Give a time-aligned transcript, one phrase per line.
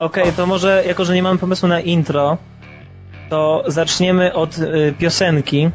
[0.00, 2.36] Okej, to może, jako że nie mamy pomysłu na intro,
[3.30, 5.70] to zaczniemy od y, piosenki,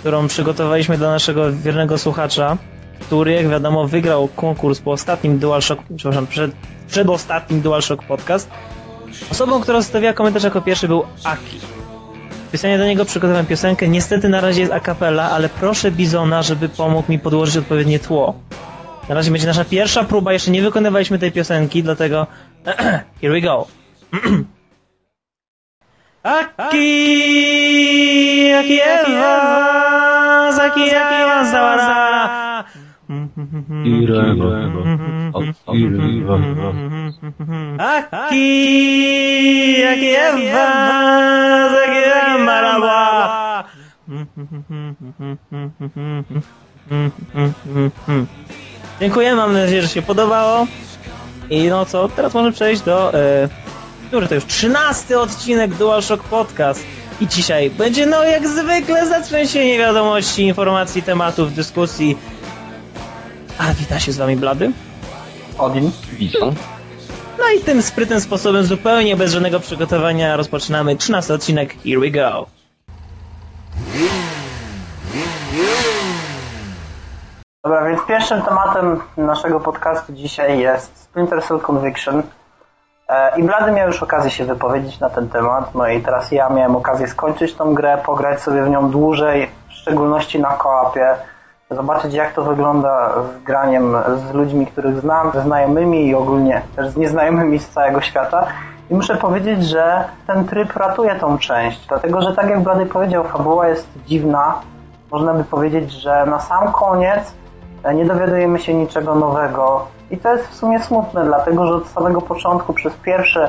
[0.00, 2.56] którą przygotowaliśmy dla naszego wiernego słuchacza,
[3.00, 6.50] który, jak wiadomo, wygrał konkurs po ostatnim DualShock, przepraszam, przed,
[6.88, 8.50] przedostatnim DualShock podcast.
[9.30, 11.60] Osobą, która zostawiła komentarz jako pierwszy był Aki.
[12.48, 13.88] Specjalnie do niego przygotowałem piosenkę.
[13.88, 18.34] Niestety na razie jest a cappella, ale proszę Bizona, żeby pomógł mi podłożyć odpowiednie tło.
[19.08, 22.26] Na razie będzie nasza pierwsza próba, jeszcze nie wykonywaliśmy tej piosenki, dlatego
[23.20, 23.68] here we go.
[26.24, 26.90] Aki,
[28.58, 32.64] aki Ewa, zaki Ewa zawara.
[37.78, 38.48] Aki,
[39.86, 40.66] aki Ewa,
[41.70, 43.64] zaki Ewa maraba.
[49.00, 50.66] Dziękuję, mam nadzieję, że się podobało.
[51.50, 53.14] I no co, teraz możemy przejść do...
[53.14, 53.48] E,
[54.08, 54.44] który to już?
[54.46, 56.84] 13 odcinek DualShock Podcast.
[57.20, 62.18] I dzisiaj będzie, no jak zwykle, zatrzęsienie wiadomości, informacji, tematów, dyskusji.
[63.58, 64.72] A wita się z wami Blady.
[65.58, 65.90] Odin.
[66.12, 66.54] Widzą.
[67.38, 71.74] No i tym sprytnym sposobem, zupełnie bez żadnego przygotowania, rozpoczynamy 13 odcinek.
[71.84, 72.55] Here we go.
[77.66, 82.22] Dobra, więc pierwszym tematem naszego podcastu dzisiaj jest Splinter Cell Conviction.
[83.08, 86.48] E, I Blady miał już okazję się wypowiedzieć na ten temat, no i teraz ja
[86.48, 91.14] miałem okazję skończyć tą grę, pograć sobie w nią dłużej, w szczególności na koapie,
[91.70, 93.96] zobaczyć jak to wygląda z graniem
[94.30, 98.46] z ludźmi, których znam, ze znajomymi i ogólnie też z nieznajomymi z całego świata.
[98.90, 103.24] I muszę powiedzieć, że ten tryb ratuje tą część, dlatego że tak jak Blady powiedział,
[103.24, 104.54] fabuła jest dziwna.
[105.10, 107.34] Można by powiedzieć, że na sam koniec
[107.92, 109.86] nie dowiadujemy się niczego nowego.
[110.10, 113.48] I to jest w sumie smutne, dlatego że od samego początku przez pierwsze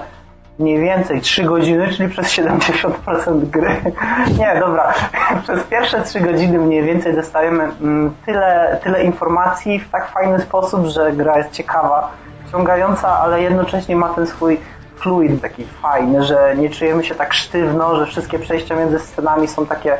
[0.59, 3.69] mniej więcej 3 godziny, czyli przez 70% gry.
[4.39, 4.93] Nie, dobra.
[5.43, 10.85] Przez pierwsze 3 godziny mniej więcej dostajemy mm, tyle, tyle informacji w tak fajny sposób,
[10.85, 12.11] że gra jest ciekawa,
[12.47, 14.59] wciągająca, ale jednocześnie ma ten swój
[14.95, 19.65] fluid taki fajny, że nie czujemy się tak sztywno, że wszystkie przejścia między scenami są
[19.65, 19.97] takie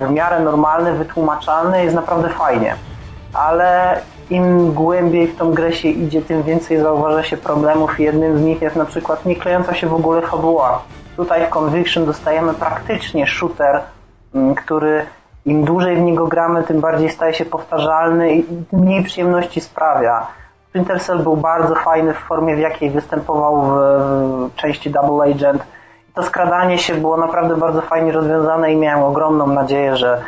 [0.00, 2.74] w miarę normalne, wytłumaczalne, jest naprawdę fajnie
[3.32, 4.00] ale
[4.30, 8.42] im głębiej w tą grę się idzie, tym więcej zauważa się problemów i jednym z
[8.42, 10.82] nich jest na przykład nie klejąca się w ogóle fabuła.
[11.16, 13.80] Tutaj w Conviction dostajemy praktycznie shooter,
[14.34, 15.06] mm, który
[15.46, 20.26] im dłużej w niego gramy, tym bardziej staje się powtarzalny i tym mniej przyjemności sprawia.
[20.68, 23.74] Splinter Cell był bardzo fajny w formie, w jakiej występował w,
[24.52, 25.62] w części Double Agent.
[26.14, 30.22] To skradanie się było naprawdę bardzo fajnie rozwiązane i miałem ogromną nadzieję, że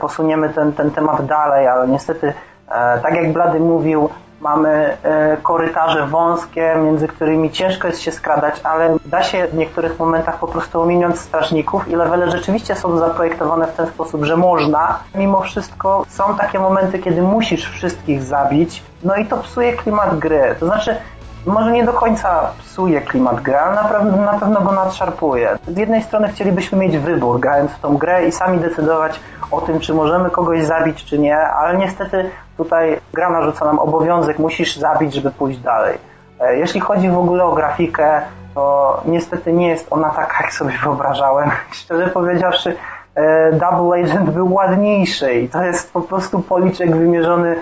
[0.00, 2.32] posuniemy ten, ten temat dalej, ale niestety,
[2.68, 4.08] e, tak jak Blady mówił,
[4.40, 9.98] mamy e, korytarze wąskie, między którymi ciężko jest się skradać, ale da się w niektórych
[9.98, 14.98] momentach po prostu ominąć strażników i levele rzeczywiście są zaprojektowane w ten sposób, że można.
[15.14, 20.54] Mimo wszystko są takie momenty, kiedy musisz wszystkich zabić, no i to psuje klimat gry.
[20.60, 20.96] To znaczy,
[21.46, 25.58] może nie do końca psuje klimat gry, ale na pewno, na pewno go nadszarpuje.
[25.68, 29.80] Z jednej strony chcielibyśmy mieć wybór, grając w tą grę i sami decydować o tym,
[29.80, 35.14] czy możemy kogoś zabić, czy nie, ale niestety tutaj gra narzuca nam obowiązek, musisz zabić,
[35.14, 35.98] żeby pójść dalej.
[36.40, 38.20] E, jeśli chodzi w ogóle o grafikę,
[38.54, 41.50] to niestety nie jest ona taka, jak sobie wyobrażałem.
[41.72, 42.76] Szczerze powiedziawszy,
[43.14, 47.56] e, Double Agent był ładniejszy i to jest po prostu policzek wymierzony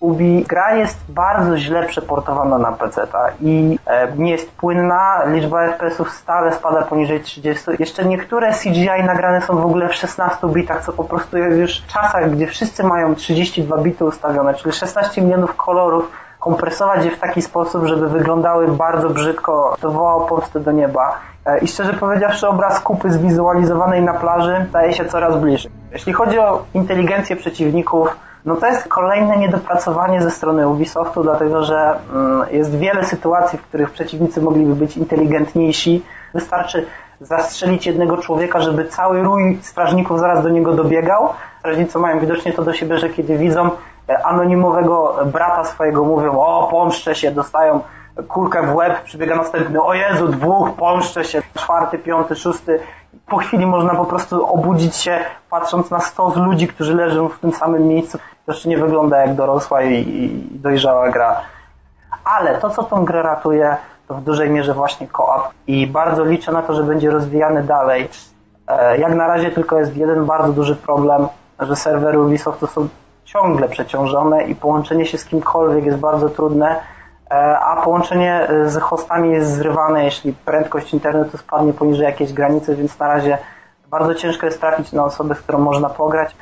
[0.00, 3.06] Ubi gra jest bardzo źle przeportowana na PC
[3.40, 7.64] i e, nie jest płynna, liczba FPS-ów stale spada poniżej 30.
[7.78, 11.80] Jeszcze niektóre CGI nagrane są w ogóle w 16 bitach, co po prostu jest już
[11.80, 17.18] w czasach, gdzie wszyscy mają 32 bity ustawione, czyli 16 milionów kolorów kompresować je w
[17.18, 21.18] taki sposób, żeby wyglądały bardzo brzydko, to wołało pomstę do nieba.
[21.46, 25.72] E, I szczerze powiedziawszy, obraz kupy zwizualizowanej na plaży staje się coraz bliżej.
[25.92, 31.98] Jeśli chodzi o inteligencję przeciwników, no to jest kolejne niedopracowanie ze strony Ubisoftu, dlatego że
[32.12, 36.02] mm, jest wiele sytuacji, w których przeciwnicy mogliby być inteligentniejsi.
[36.34, 36.86] Wystarczy
[37.20, 41.28] zastrzelić jednego człowieka, żeby cały rój strażników zaraz do niego dobiegał.
[41.58, 43.70] Strażnicy mają widocznie to do siebie, że kiedy widzą
[44.08, 47.80] e, anonimowego brata swojego, mówią o, pomszczę się, dostają
[48.22, 52.80] kulkę w łeb, przybiega następny, o Jezu, dwóch, pomszczę się, czwarty, piąty, szósty.
[53.26, 55.18] Po chwili można po prostu obudzić się,
[55.50, 58.18] patrząc na stos ludzi, którzy leżą w tym samym miejscu.
[58.18, 61.40] To jeszcze nie wygląda jak dorosła i, i dojrzała gra.
[62.24, 63.76] Ale to, co tą grę ratuje,
[64.08, 65.48] to w dużej mierze właśnie koop.
[65.66, 68.08] I bardzo liczę na to, że będzie rozwijany dalej.
[68.68, 71.28] E, jak na razie tylko jest jeden bardzo duży problem,
[71.60, 72.88] że serwery Ubisoftu są
[73.24, 76.80] ciągle przeciążone i połączenie się z kimkolwiek jest bardzo trudne
[77.60, 83.08] a połączenie z hostami jest zrywane, jeśli prędkość internetu spadnie poniżej jakiejś granicy, więc na
[83.08, 83.38] razie
[83.90, 86.36] bardzo ciężko jest trafić na osobę, z którą można pograć.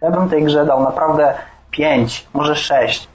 [0.00, 1.34] Ja bym tej grze dał naprawdę
[1.70, 3.08] 5, może 6.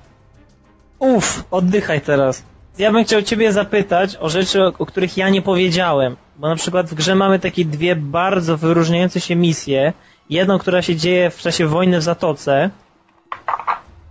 [1.00, 2.44] Uff, oddychaj teraz.
[2.78, 6.16] Ja bym chciał Ciebie zapytać o rzeczy, o, których ja nie powiedziałem.
[6.36, 9.94] Bo na przykład w grze mamy takie dwie bardzo wyróżniające się misje.
[10.30, 12.70] Jedną, która się dzieje w czasie wojny w Zatoce.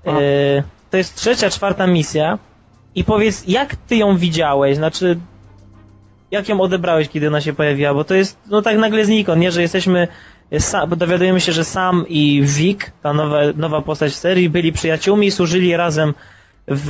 [0.04, 0.12] Yy,
[0.90, 2.38] to jest trzecia, czwarta misja.
[2.96, 4.76] I powiedz, jak Ty ją widziałeś?
[4.76, 5.18] Znaczy,
[6.30, 7.94] jak ją odebrałeś, kiedy ona się pojawiła?
[7.94, 9.52] Bo to jest, no tak nagle znikąd, nie?
[9.52, 10.08] Że jesteśmy,
[10.88, 15.30] bo dowiadujemy się, że Sam i Vic, ta nowa, nowa postać w serii, byli przyjaciółmi,
[15.30, 16.14] służyli razem
[16.68, 16.88] w,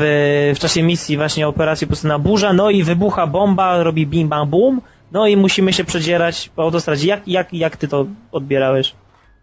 [0.57, 4.81] w czasie misji właśnie operacji Pustyna Burza, no i wybucha bomba, robi bim bam boom,
[5.13, 7.09] no i musimy się przedzierać po autostradzie.
[7.09, 8.95] Jak, jak, jak ty to odbierałeś?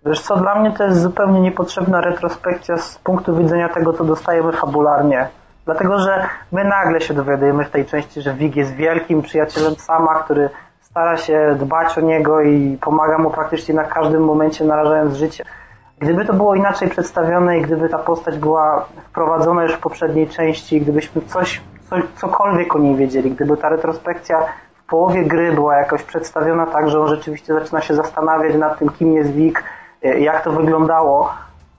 [0.05, 4.51] Wiesz co, dla mnie to jest zupełnie niepotrzebna retrospekcja z punktu widzenia tego, co dostajemy
[4.51, 5.27] fabularnie.
[5.65, 10.15] Dlatego, że my nagle się dowiadujemy w tej części, że Wig jest wielkim przyjacielem Sama,
[10.15, 10.49] który
[10.81, 15.43] stara się dbać o niego i pomaga mu praktycznie na każdym momencie narażając życie.
[15.99, 20.81] Gdyby to było inaczej przedstawione i gdyby ta postać była wprowadzona już w poprzedniej części,
[20.81, 24.39] gdybyśmy coś, coś cokolwiek o niej wiedzieli, gdyby ta retrospekcja
[24.75, 28.89] w połowie gry była jakoś przedstawiona tak, że on rzeczywiście zaczyna się zastanawiać nad tym,
[28.89, 29.63] kim jest Wik,
[30.01, 31.33] jak to wyglądało,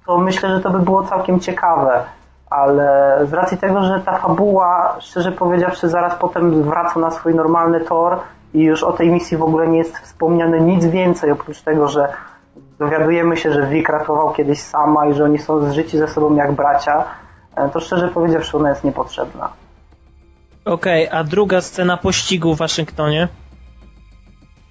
[0.07, 2.05] to myślę, że to by było całkiem ciekawe.
[2.51, 7.81] Ale z racji tego, że ta fabuła, szczerze powiedziawszy, zaraz potem wraca na swój normalny
[7.81, 8.19] tor
[8.55, 12.09] i już o tej misji w ogóle nie jest wspomniane nic więcej, oprócz tego, że
[12.79, 16.53] dowiadujemy się, że Vic ratował kiedyś sama i że oni są zżyci ze sobą jak
[16.53, 17.05] bracia,
[17.57, 19.49] e, to szczerze powiedziawszy ona jest niepotrzebna.
[20.65, 23.29] Okej, okay, a druga scena pościgu w Waszyngtonie?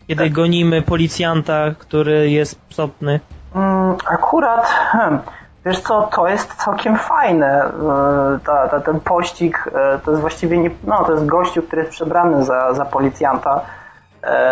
[0.07, 0.33] Kiedy tak.
[0.33, 3.19] gonimy policjanta, który jest psotny.
[3.55, 5.19] Mm, akurat, hmm,
[5.65, 7.63] wiesz co, to jest całkiem fajne.
[7.65, 11.81] E, ta, ta, ten pościg e, to jest właściwie nie, no, to jest gościu, który
[11.81, 13.61] jest przebrany za, za policjanta.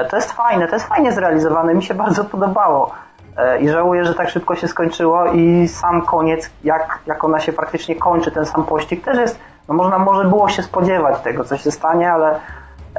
[0.10, 2.92] To jest fajne, to jest fajnie zrealizowane, mi się bardzo podobało.
[3.38, 7.54] E, I żałuję, że tak szybko się skończyło i sam koniec, jak, jak ona się
[7.54, 11.58] praktycznie kończy, ten sam pościg też jest, no można może było się spodziewać tego, co
[11.58, 12.40] się stanie, ale,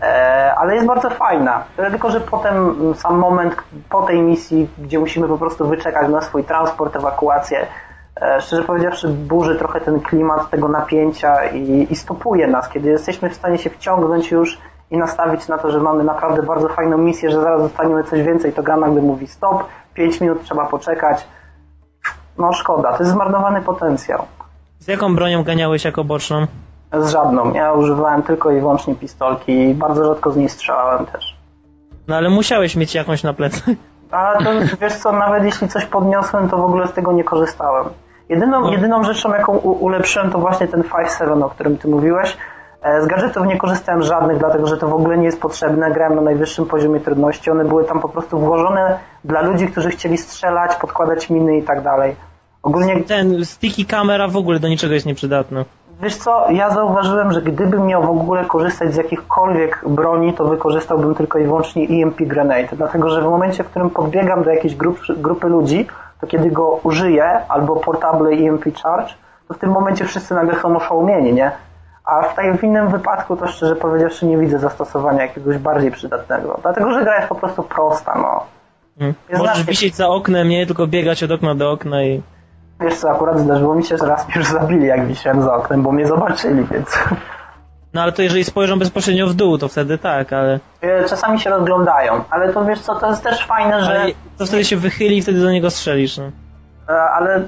[0.03, 1.65] e, ale jest bardzo fajna.
[1.77, 3.57] Tylko, że potem sam moment
[3.91, 7.67] po tej misji, gdzie musimy po prostu wyczekać na swój transport, ewakuację, e,
[8.41, 13.35] szczerze powiedziawszy, burzy trochę ten klimat tego napięcia i, i stopuje nas, kiedy jesteśmy w
[13.35, 14.59] stanie się wciągnąć już
[14.91, 18.53] i nastawić na to, że mamy naprawdę bardzo fajną misję, że zaraz dostaniemy coś więcej,
[18.53, 19.65] to gra nagle mówi stop,
[19.95, 21.27] 5 minut trzeba poczekać.
[22.39, 24.25] No szkoda, to jest zmarnowany potencjał.
[24.79, 26.47] Z jaką bronią ganiałeś jako boczną?
[27.01, 27.53] Z żadną.
[27.53, 31.37] Ja używałem tylko i wyłącznie pistolki i bardzo rzadko z niej strzelałem też.
[32.09, 33.77] No ale musiałeś mieć jakąś na plecy.
[34.11, 34.51] A to
[34.81, 37.85] wiesz co, nawet jeśli coś podniosłem, to w ogóle z tego nie korzystałem.
[38.29, 38.71] Jedyną, no.
[38.71, 42.37] jedyną rzeczą, jaką ulepszyłem, to właśnie ten 5-7, o którym ty mówiłeś,
[42.83, 45.91] E, z gadżetów nie korzystałem żadnych, dlatego że to w ogóle nie jest potrzebne.
[45.91, 47.51] Grałem na najwyższym poziomie trudności.
[47.51, 51.83] One były tam po prostu włożone dla ludzi, którzy chcieli strzelać, podkładać miny i tak
[51.83, 52.17] dalej.
[52.63, 53.05] Ogólnie...
[53.05, 55.65] Ten sticky kamera w ogóle do niczego jest nieprzydatny.
[56.03, 61.15] Wiesz co, ja zauważyłem, że gdybym miał w ogóle korzystać z jakichkolwiek broni, to wykorzystałbym
[61.15, 64.99] tylko i wyłącznie EMP Grenade, dlatego że w momencie, w którym podbiegam do jakiejś grup,
[65.17, 65.87] grupy ludzi,
[66.23, 69.15] to kiedy go użyję, albo portable EMP Charge,
[69.49, 71.53] to w tym momencie wszyscy nagle są oszołomieni, nie?
[72.05, 76.59] A w, tej, w innym wypadku to szczerze powiedziawszy nie widzę zastosowania jakiegoś bardziej przydatnego.
[76.63, 78.47] Dlatego, że gra jest po prostu prosta, no.
[78.99, 79.15] Hmm.
[79.33, 82.23] Możesz wisieć za oknem, nie tylko biegać od okna do okna i...
[82.81, 85.93] Wiesz co, akurat zdarzyło mi się, że raz już zabili jak wisiałem za oknem, bo
[85.93, 86.99] mnie zobaczyli, więc...
[87.95, 90.61] No ale to jeżeli spojrzą bezpośrednio w dół, to wtedy tak, ale...
[90.81, 94.01] E, czasami się rozglądają, ale to wiesz co, to jest też fajne, że...
[94.01, 96.25] Ale to wtedy się wychyli i wtedy do niego strzelisz, no.
[96.89, 97.43] E, ale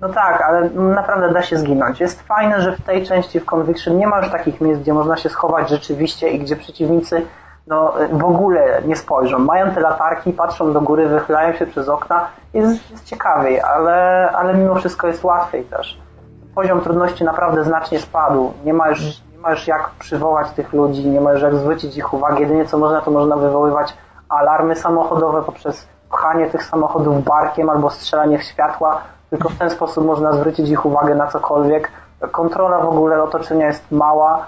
[0.00, 2.00] no tak, ale naprawdę da się zginąć.
[2.00, 5.16] Jest fajne, że w tej części w Conviction nie ma już takich miejsc, gdzie można
[5.16, 7.22] się schować rzeczywiście i gdzie przeciwnicy
[7.68, 9.38] no, w ogóle nie spojrzą.
[9.38, 12.28] Mają te latarki, patrzą do góry, wychylają się przez okna.
[12.54, 15.98] Jest, jest ciekawiej, ale, ale mimo wszystko jest łatwiej też.
[16.54, 18.52] Poziom trudności naprawdę znacznie spadł.
[18.64, 19.00] Nie ma już,
[19.38, 22.40] nie ma już jak przywołać tych ludzi, nie ma już jak zwrócić ich uwagę.
[22.40, 23.94] Jedynie co można, to można wywoływać
[24.28, 30.06] alarmy samochodowe poprzez pchanie tych samochodów barkiem albo strzelanie w światła tylko w ten sposób
[30.06, 31.90] można zwrócić ich uwagę na cokolwiek.
[32.32, 34.46] Kontrola w ogóle otoczenia jest mała.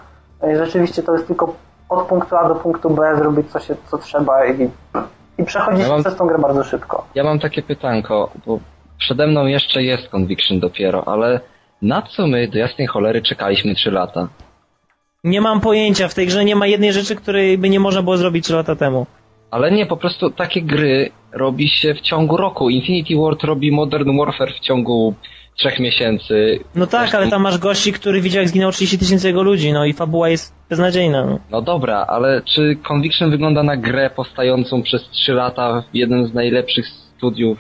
[0.56, 1.54] Rzeczywiście to jest tylko
[1.88, 4.70] od punktu A do punktu B zrobić co, się, co trzeba i,
[5.38, 7.04] i przechodzić ja przez tą grę bardzo szybko.
[7.14, 8.59] Ja mam takie pytanko, bo
[8.99, 11.40] przede mną jeszcze jest Conviction dopiero, ale
[11.82, 14.28] na co my do jasnej cholery czekaliśmy 3 lata?
[15.25, 18.17] Nie mam pojęcia, w tej grze nie ma jednej rzeczy, której by nie można było
[18.17, 19.07] zrobić 3 lata temu.
[19.50, 22.71] Ale nie, po prostu takie gry robi się w ciągu roku.
[22.71, 25.15] Infinity Ward robi Modern Warfare w ciągu
[25.57, 26.61] trzech miesięcy.
[26.75, 29.73] No tak, Zresztą- ale tam masz gości, który widział jak zginęło 30 tysięcy jego ludzi,
[29.73, 31.25] no i fabuła jest beznadziejna.
[31.27, 31.39] No.
[31.50, 36.35] No dobra, ale czy Conviction wygląda na grę powstającą przez trzy lata w jednym z
[36.35, 37.59] najlepszych studiów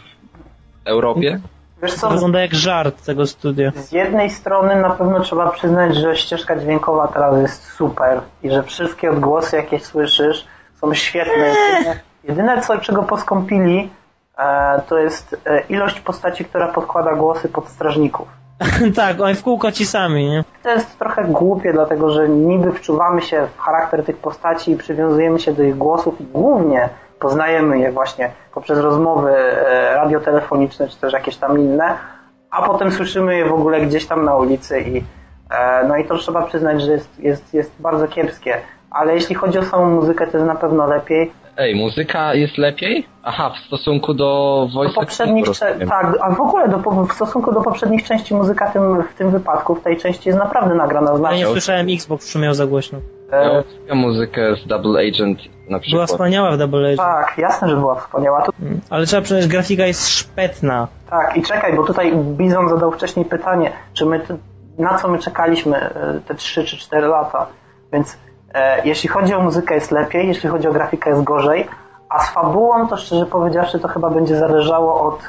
[0.84, 1.40] w Europie?
[1.82, 3.72] Wiesz co, wygląda jak żart tego studia.
[3.74, 8.62] z jednej strony na pewno trzeba przyznać, że ścieżka dźwiękowa teraz jest super i że
[8.62, 10.46] wszystkie odgłosy, jakie słyszysz,
[10.80, 11.54] są świetne.
[11.78, 13.90] Jedyne, jedyne co, czego poskąpili,
[14.38, 18.28] e, to jest e, ilość postaci, która podkłada głosy pod strażników.
[18.96, 20.44] tak, oni w kółko ci sami, nie?
[20.62, 25.38] To jest trochę głupie, dlatego że niby wczuwamy się w charakter tych postaci i przywiązujemy
[25.38, 26.88] się do ich głosów i głównie
[27.20, 31.94] poznajemy je właśnie poprzez rozmowy e, radiotelefoniczne czy też jakieś tam inne,
[32.50, 35.04] a potem słyszymy je w ogóle gdzieś tam na ulicy i
[35.50, 38.54] e, no i to trzeba przyznać, że jest, jest, jest bardzo kiepskie.
[38.90, 41.32] Ale jeśli chodzi o samą muzykę, to jest na pewno lepiej.
[41.56, 43.06] Ej, muzyka jest lepiej?
[43.22, 45.88] Aha, w stosunku do Do voice poprzednich, cze- rozumiem.
[45.88, 49.74] tak, a w ogóle do, w stosunku do poprzednich części muzyka tym, w tym wypadku,
[49.74, 51.46] w tej części jest naprawdę nagrana Ja nie znacznie.
[51.46, 52.98] słyszałem Xbox szumiał za głośno.
[53.32, 56.08] Ja E, muzykę z Double Agent na Była przykład.
[56.10, 56.98] wspaniała w Double Agent.
[56.98, 58.42] tak, jasne, że była wspaniała.
[58.42, 60.88] To Mm, Ale trzeba przyznać, grafika jest szpetna.
[61.10, 64.20] Tak, i czekaj, bo tutaj Bizon zadał wcześniej pytanie, czy my,
[64.78, 67.46] na co my czekaliśmy e, te 3 czy 4 lata.
[67.92, 68.18] Więc
[68.54, 71.68] e, jeśli chodzi o muzykę jest lepiej, jeśli chodzi o grafikę jest gorzej,
[72.08, 75.20] a z fabułą to szczerze powiedziawszy to chyba będzie zależało od,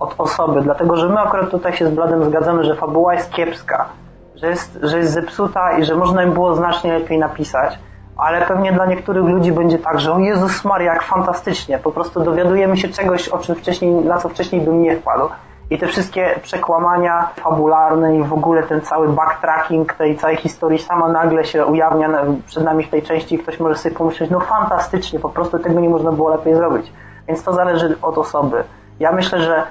[0.00, 3.88] od osoby, dlatego że my akurat tutaj się z Bladem zgadzamy, że fabuła jest kiepska,
[4.36, 7.78] że jest, że jest zepsuta i że można im było znacznie lepiej napisać.
[8.16, 11.78] Ale pewnie dla niektórych ludzi będzie tak, że o Jezus Maria, jak fantastycznie.
[11.78, 15.28] Po prostu dowiadujemy się czegoś, o czym wcześniej, na co wcześniej bym nie wpadł.
[15.70, 21.08] I te wszystkie przekłamania fabularne i w ogóle ten cały backtracking tej całej historii sama
[21.08, 22.08] nagle się ujawnia
[22.46, 25.80] przed nami w tej części i ktoś może sobie pomyśleć, no fantastycznie, po prostu tego
[25.80, 26.92] nie można było lepiej zrobić.
[27.28, 28.64] Więc to zależy od osoby.
[29.00, 29.62] Ja myślę, że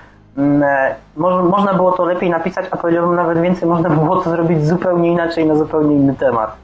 [1.17, 5.11] mo- można było to lepiej napisać, a powiedziałbym nawet więcej, można było to zrobić zupełnie
[5.11, 6.55] inaczej na zupełnie inny temat.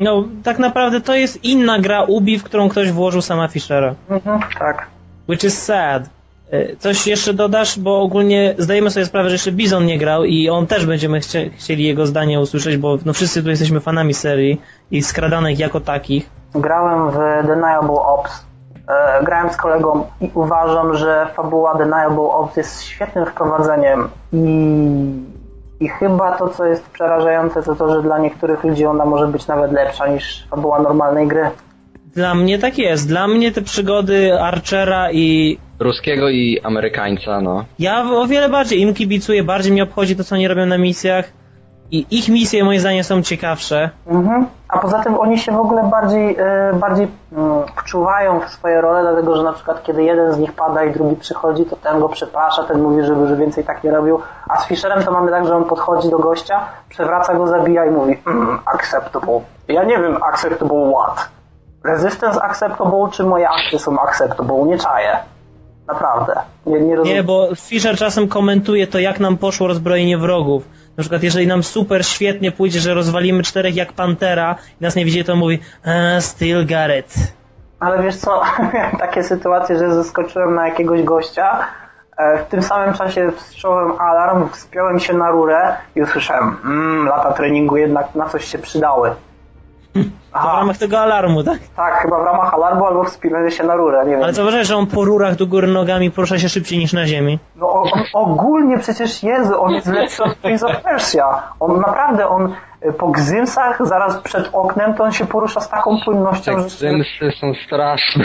[0.00, 3.94] No, tak naprawdę to jest inna gra Ubi, w którą ktoś włożył sama Fischera.
[4.10, 4.86] Mhm, tak.
[5.28, 6.02] Which is sad.
[6.50, 10.48] E, Coś jeszcze dodasz, bo ogólnie zdajemy sobie sprawę, że jeszcze Bizon nie grał i
[10.48, 14.60] on też będziemy chcie, chcieli jego zdanie usłyszeć, bo no wszyscy tu jesteśmy fanami serii
[14.90, 16.30] i skradanek jako takich.
[16.54, 18.44] Grałem w Deniable Ops.
[18.88, 24.46] E, grałem z kolegą i uważam, że fabuła Deniable Ops jest świetnym wprowadzeniem i,
[25.80, 29.46] i chyba to, co jest przerażające, to to, że dla niektórych ludzi ona może być
[29.46, 31.50] nawet lepsza niż fabuła normalnej gry.
[32.14, 33.08] Dla mnie tak jest.
[33.08, 37.64] Dla mnie te przygody Archera i Ruskiego i Amerykańca, no.
[37.78, 41.32] ja o wiele bardziej im kibicuję, bardziej mnie obchodzi to, co oni robią na misjach
[41.90, 43.90] i ich misje moim zdaniem są ciekawsze.
[44.06, 44.46] Mhm.
[44.68, 49.02] A poza tym oni się w ogóle bardziej, e, bardziej mm, wczuwają w swoje role,
[49.02, 52.08] dlatego że na przykład kiedy jeden z nich pada i drugi przychodzi, to ten go
[52.08, 54.20] przeprasza, ten mówi, żeby że więcej tak nie robił.
[54.48, 57.90] A z Fisherem to mamy tak, że on podchodzi do gościa, przewraca go, zabija i
[57.90, 59.40] mówi mm, acceptable.
[59.68, 61.28] Ja nie wiem acceptable what.
[61.84, 64.62] Resistance acceptable, czy moje akcje są acceptable?
[64.66, 65.16] Nie czaję.
[65.86, 66.34] Naprawdę.
[66.66, 67.16] Nie, nie rozumiem.
[67.16, 70.77] Nie, bo Fisher czasem komentuje to, jak nam poszło rozbrojenie wrogów.
[70.98, 75.04] Na przykład, jeżeli nam super świetnie pójdzie, że rozwalimy czterech jak Pantera i nas nie
[75.04, 77.14] widzi, to mówi "Eh, still got it.
[77.80, 78.42] Ale wiesz co,
[79.00, 81.58] takie sytuacje, że zaskoczyłem na jakiegoś gościa,
[82.16, 87.32] e, w tym samym czasie wstrzałem alarm, wspiąłem się na rurę i usłyszałem, mmm, lata
[87.32, 89.10] treningu jednak na coś się przydały.
[89.94, 91.58] To w Aha, ramach tego alarmu, tak?
[91.76, 94.22] tak, chyba w ramach alarmu albo wspinania się na rurę, nie wiem.
[94.22, 97.38] Ale zauważyłeś, że on po rurach do góry nogami porusza się szybciej niż na ziemi.
[97.56, 101.42] No o- on, ogólnie przecież Jezu, on jest lepszy od Prince of Persia.
[101.60, 102.54] On naprawdę, on
[102.86, 106.64] y, po gzymsach zaraz przed oknem, to on się porusza z taką Te płynnością, że...
[106.66, 108.24] gzymsy są straszne.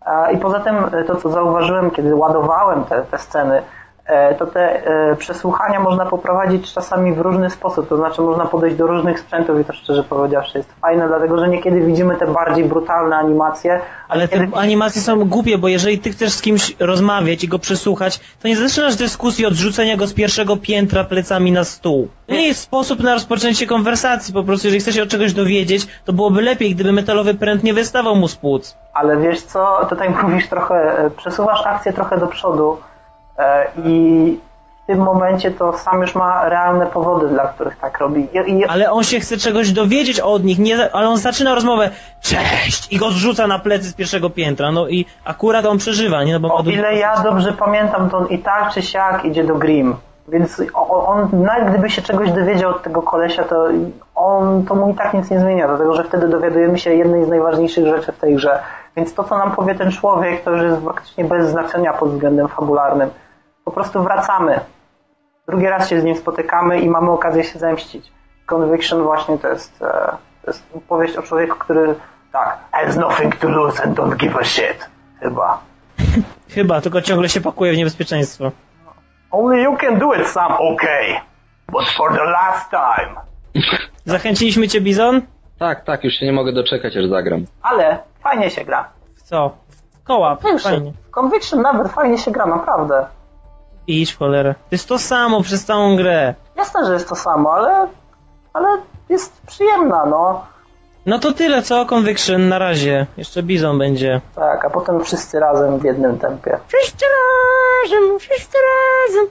[0.00, 3.62] A, I poza tym e, to, co zauważyłem, kiedy ładowałem te, te sceny,
[4.38, 7.88] to te e, przesłuchania można poprowadzić czasami w różny sposób.
[7.88, 11.48] To znaczy można podejść do różnych sprzętów i to szczerze powiedziawszy jest fajne, dlatego że
[11.48, 14.56] niekiedy widzimy te bardziej brutalne animacje, Ale te kiedy...
[14.56, 18.56] animacje są głupie, bo jeżeli ty chcesz z kimś rozmawiać i go przesłuchać, to nie
[18.56, 22.08] zaczynasz dyskusji od rzucenia go z pierwszego piętra plecami na stół.
[22.26, 24.34] To nie jest sposób na rozpoczęcie konwersacji.
[24.34, 27.74] Po prostu, jeżeli chcesz się od czegoś dowiedzieć, to byłoby lepiej, gdyby metalowy pręt nie
[27.74, 28.76] wystawał mu z płuc.
[28.94, 32.89] Ale wiesz co, tutaj mówisz trochę, e, przesuwasz akcję trochę do przodu e,
[33.84, 34.38] i
[34.84, 38.28] w tym momencie to sam już ma realne powody, dla których tak robi.
[38.46, 42.92] I, Ale on się chce czegoś dowiedzieć od nich, nie, ale on zaczyna rozmowę cześć
[42.92, 44.72] i go zrzuca na plecy z pierwszego piętra.
[44.72, 46.32] No i akurat on przeżywa, nie?
[46.32, 49.54] No bo O ile ja dobrze pamiętam, to on i tak czy siak idzie do
[49.54, 49.96] Grim.
[50.28, 53.68] Więc on, nawet gdyby się czegoś dowiedział od tego kolesia, to
[54.14, 57.28] on, to mu i tak nic nie zmienia, dlatego że wtedy dowiadujemy się jednej z
[57.28, 58.58] najważniejszych rzeczy w tej grze.
[58.96, 62.48] Więc to, co nam powie ten człowiek, to już jest praktycznie bez znaczenia pod względem
[62.48, 63.10] fabularnym.
[63.64, 64.60] Po prostu wracamy
[65.50, 68.12] drugi raz się z nim spotykamy i mamy okazję się zemścić.
[68.46, 71.94] Conviction właśnie to jest, e, to jest opowieść o człowieku, który
[72.32, 74.88] tak, has nothing to lose and don't give a shit.
[75.20, 75.60] Chyba.
[76.54, 78.50] Chyba, tylko ciągle się pakuje w niebezpieczeństwo.
[79.30, 80.52] Only you can do it, Sam.
[80.52, 81.20] Okay.
[81.72, 83.20] But for the last time.
[84.04, 85.22] Zachęciliśmy cię, Bizon?
[85.58, 87.44] Tak, tak, już się nie mogę doczekać, aż zagram.
[87.62, 88.88] Ale fajnie się gra.
[89.16, 89.56] W co?
[90.00, 90.68] W koła, Pierwszy.
[90.68, 90.92] fajnie.
[91.08, 93.06] W Conviction nawet fajnie się gra, naprawdę.
[93.86, 94.54] Idź w cholerę.
[94.54, 96.34] To jest to samo przez całą grę.
[96.56, 97.86] Jasne, że jest to samo, ale,
[98.52, 98.68] ale
[99.08, 100.46] jest przyjemna, no.
[101.06, 103.06] No to tyle, co Conviction na razie.
[103.16, 104.20] Jeszcze Bizon będzie.
[104.34, 106.58] Tak, a potem wszyscy razem w jednym tempie.
[106.68, 107.04] Wszyscy
[107.84, 108.58] razem, wszyscy
[109.08, 109.26] razem.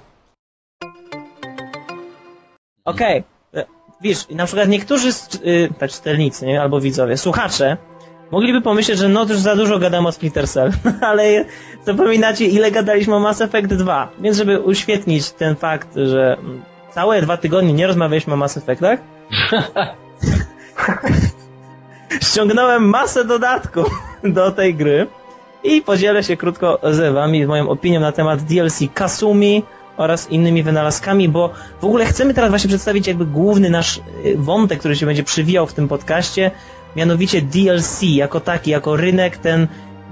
[2.86, 3.24] Okej.
[3.54, 3.66] e,
[4.02, 6.62] Wiesz, na przykład niektórzy z- y, tak, czytelnicy, nie?
[6.62, 7.78] albo widzowie, słuchacze,
[8.32, 10.72] mogliby pomyśleć, że no już za dużo gadamy o Splinter Cell,
[11.10, 11.46] ale
[11.86, 14.10] zapominacie ile gadaliśmy o Mass Effect 2.
[14.20, 19.00] Więc żeby uświetnić ten fakt, że mm, całe dwa tygodnie nie rozmawialiśmy o Mass Effectach,
[22.32, 25.08] ściągnąłem masę dodatków do tej gry
[25.64, 29.64] i podzielę się krótko z wami moją opinią na temat DLC Kasumi
[29.98, 31.50] oraz innymi wynalazkami, bo
[31.82, 35.68] w ogóle chcemy teraz właśnie przedstawić jakby główny nasz y, wątek, który się będzie przywijał
[35.68, 36.52] w tym podcaście,
[36.96, 39.68] mianowicie DLC jako taki, jako rynek ten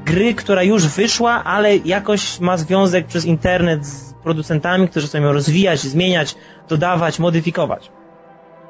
[0.05, 5.33] gry, która już wyszła, ale jakoś ma związek przez internet z producentami, którzy chcą ją
[5.33, 6.35] rozwijać, zmieniać,
[6.69, 7.91] dodawać, modyfikować.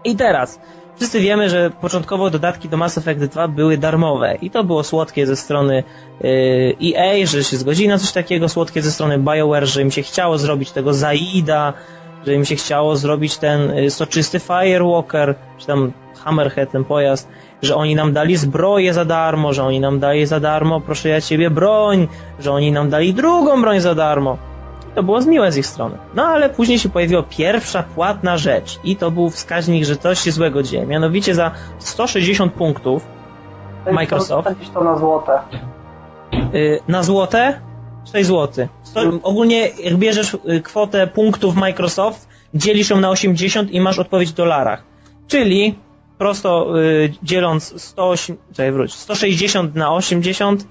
[0.04, 0.60] I teraz,
[0.96, 5.28] wszyscy wiemy, że początkowo dodatki do Mass Effect 2 były darmowe i to było słodkie
[5.28, 5.84] ze strony
[6.22, 10.02] yy, EA, że się zgodzili na coś takiego, słodkie ze strony BioWare, że im się
[10.02, 11.74] chciało zrobić tego Zaida,
[12.28, 15.92] że im się chciało zrobić ten y, soczysty Firewalker, czy tam
[16.24, 17.28] Hammerhead, ten pojazd,
[17.62, 21.22] że oni nam dali zbroję za darmo, że oni nam dali za darmo, proszę ja
[21.22, 22.08] ciebie, broń,
[22.40, 24.38] że oni nam dali drugą broń za darmo.
[24.96, 25.98] To było miłe z ich strony.
[26.16, 30.32] No ale później się pojawiła pierwsza płatna rzecz i to był wskaźnik, że coś się
[30.32, 30.86] złego dzieje.
[30.86, 33.08] Mianowicie za 160 punktów
[33.92, 34.50] Microsoft.
[34.74, 35.40] To na złote.
[36.54, 37.66] y, na złote
[38.12, 38.67] 6 zł.
[39.24, 44.34] Ogólnie jak bierzesz y, kwotę punktów Microsoft, dzielisz ją na 80 i masz odpowiedź w
[44.34, 44.84] dolarach.
[45.28, 45.76] Czyli
[46.17, 50.67] prosto y, dzieląc 108, czekaj, wróć, 160 na 80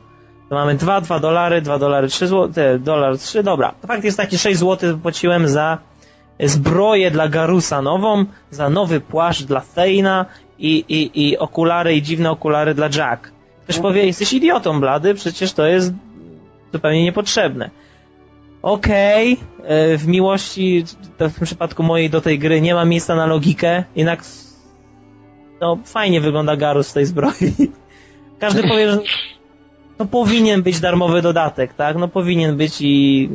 [0.49, 3.75] to mamy 2, 2 dolary, 2 dolary, 3 zł, dolar 3, dobra.
[3.87, 5.79] Fakt jest taki, 6 zł płaciłem za
[6.41, 10.27] zbroję dla Garusa nową, za nowy płaszcz dla Thejna
[10.59, 13.33] i, i, i okulary i dziwne okulary dla Jack.
[13.65, 15.93] Ktoś powie, jesteś idiotą, blady, przecież to jest
[16.77, 17.71] zupełnie niepotrzebne.
[18.63, 23.27] Okej, e, w miłości, w tym przypadku mojej do tej gry nie ma miejsca na
[23.27, 24.25] logikę, jednak
[25.61, 27.55] no fajnie wygląda Garus w tej zbroi.
[28.39, 28.99] Każdy powie, że
[29.99, 31.97] no powinien być darmowy dodatek, tak?
[31.97, 33.29] No powinien być i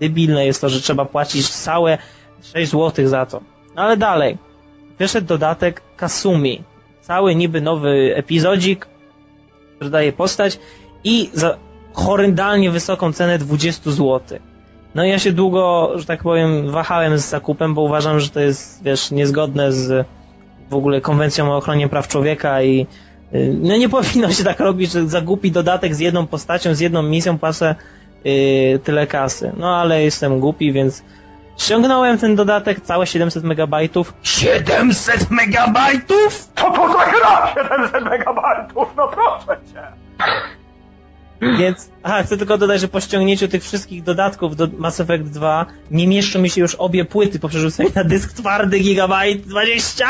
[0.00, 1.98] debilne jest to, że trzeba płacić całe
[2.42, 3.40] 6 zł za to.
[3.76, 4.38] Ale dalej.
[4.98, 6.62] Wyszedł dodatek Kasumi.
[7.00, 8.86] Cały niby nowy epizodzik,
[9.76, 10.58] który daje postać
[11.04, 11.56] i za
[11.94, 14.38] horrendalnie wysoką cenę 20 zł.
[14.94, 18.40] No i ja się długo, że tak powiem, wahałem z zakupem, bo uważam, że to
[18.40, 20.06] jest, wiesz, niezgodne z
[20.70, 22.86] w ogóle konwencją o ochronie praw człowieka i
[23.34, 26.80] y, no nie powinno się tak robić, że za głupi dodatek z jedną postacią, z
[26.80, 27.74] jedną misją płacę
[28.24, 29.52] yy, tyle kasy.
[29.56, 31.02] No ale jestem głupi, więc
[31.58, 34.14] ściągnąłem ten dodatek, całe 700 megabajtów.
[34.22, 36.48] 700 megabajtów?
[36.54, 38.88] To po co gra 700 megabajtów?
[38.96, 39.82] No proszę cię.
[41.58, 45.66] Więc, aha, chcę tylko dodać, że po ściągnięciu tych wszystkich dodatków do Mass Effect 2
[45.90, 50.06] nie mieszczą mi się już obie płyty po przerzuceniu na dysk twardy gigabajt 20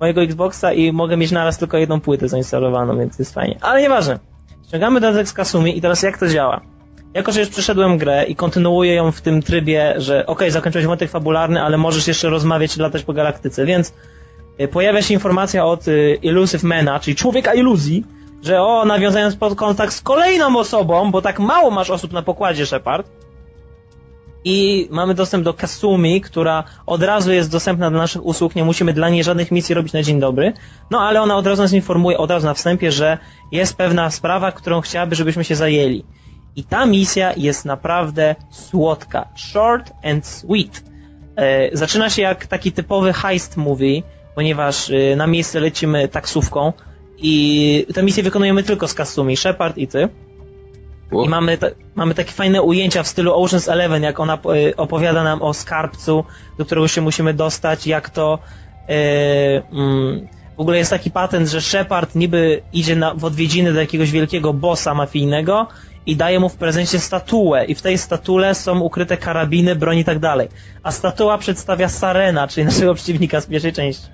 [0.00, 3.58] mojego Xboxa i mogę mieć naraz tylko jedną płytę zainstalowaną, więc jest fajnie.
[3.60, 4.18] Ale nieważne.
[4.68, 6.60] Ściągamy dodatek z Kasumi i teraz jak to działa?
[7.14, 11.10] Jako, że już przeszedłem grę i kontynuuję ją w tym trybie, że okej, zakończyłeś wątek
[11.10, 13.92] fabularny, ale możesz jeszcze rozmawiać i latać po galaktyce, więc
[14.60, 15.84] y, pojawia się informacja od
[16.22, 18.04] Illusive Mana, czyli człowieka iluzji,
[18.46, 22.66] że o, nawiązając pod kontakt z kolejną osobą, bo tak mało masz osób na pokładzie,
[22.66, 23.06] Shepard,
[24.44, 28.92] i mamy dostęp do Kasumi, która od razu jest dostępna do naszych usług, nie musimy
[28.92, 30.52] dla niej żadnych misji robić na dzień dobry,
[30.90, 33.18] no ale ona od razu nas informuje, od razu na wstępie, że
[33.52, 36.04] jest pewna sprawa, którą chciałaby, żebyśmy się zajęli.
[36.56, 39.28] I ta misja jest naprawdę słodka.
[39.36, 40.84] Short and sweet.
[41.36, 44.02] E, zaczyna się jak taki typowy heist movie,
[44.34, 46.72] ponieważ e, na miejsce lecimy taksówką
[47.18, 50.08] i tę misję wykonujemy tylko z Kasumi, Shepard i ty.
[51.24, 55.24] I mamy, ta, mamy takie fajne ujęcia w stylu Ocean's Eleven, jak ona y, opowiada
[55.24, 56.24] nam o skarbcu,
[56.58, 58.38] do którego się musimy dostać, jak to
[58.90, 58.92] y,
[59.72, 64.10] mm, w ogóle jest taki patent, że Shepard niby idzie na, w odwiedziny do jakiegoś
[64.10, 65.66] wielkiego bossa mafijnego
[66.06, 70.04] i daje mu w prezencie statuę i w tej statule są ukryte karabiny, broń i
[70.04, 70.48] tak dalej.
[70.82, 74.06] A statua przedstawia Sarena, czyli naszego przeciwnika z pierwszej części.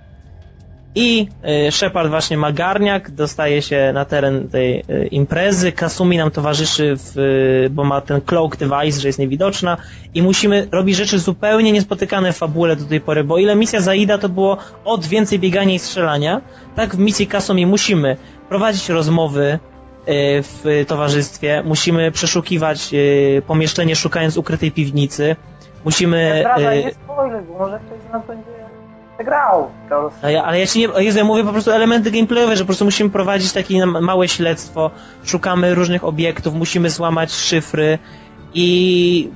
[0.94, 1.28] I
[1.68, 6.96] y, Shepard właśnie ma garniak, dostaje się na teren tej y, imprezy, Kasumi nam towarzyszy,
[6.96, 7.18] w,
[7.66, 9.76] y, bo ma ten cloak device, że jest niewidoczna.
[10.14, 14.18] I musimy robić rzeczy zupełnie niespotykane w fabule do tej pory, bo ile misja Zaida
[14.18, 16.40] to było od więcej biegania i strzelania,
[16.76, 18.16] tak w misji Kasumi musimy
[18.48, 19.58] prowadzić rozmowy
[20.06, 22.90] w towarzystwie, musimy przeszukiwać
[23.46, 25.36] pomieszczenie szukając ukrytej piwnicy,
[25.84, 26.44] musimy...
[26.58, 27.14] Nie bo
[27.58, 28.61] może ktoś z nas będzie
[29.24, 29.70] grał.
[30.22, 32.84] Ja, ale ja ci nie, Jezu, ja mówię po prostu elementy gameplayowe, że po prostu
[32.84, 34.90] musimy prowadzić takie małe śledztwo,
[35.24, 37.98] szukamy różnych obiektów, musimy złamać szyfry
[38.54, 39.30] i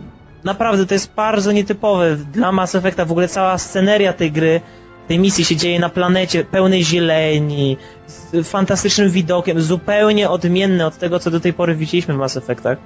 [0.44, 3.04] naprawdę to jest bardzo nietypowe dla Mass Effecta.
[3.04, 4.60] W ogóle cała sceneria tej gry,
[5.08, 11.18] tej misji się dzieje na planecie pełnej zieleni, z fantastycznym widokiem, zupełnie odmienny od tego,
[11.18, 12.78] co do tej pory widzieliśmy w Mass Effectach.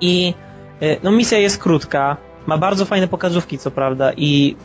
[0.00, 0.34] I
[0.82, 4.56] y, no misja jest krótka, ma bardzo fajne pokazówki, co prawda, i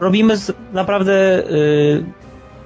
[0.00, 0.34] robimy
[0.72, 2.04] naprawdę y,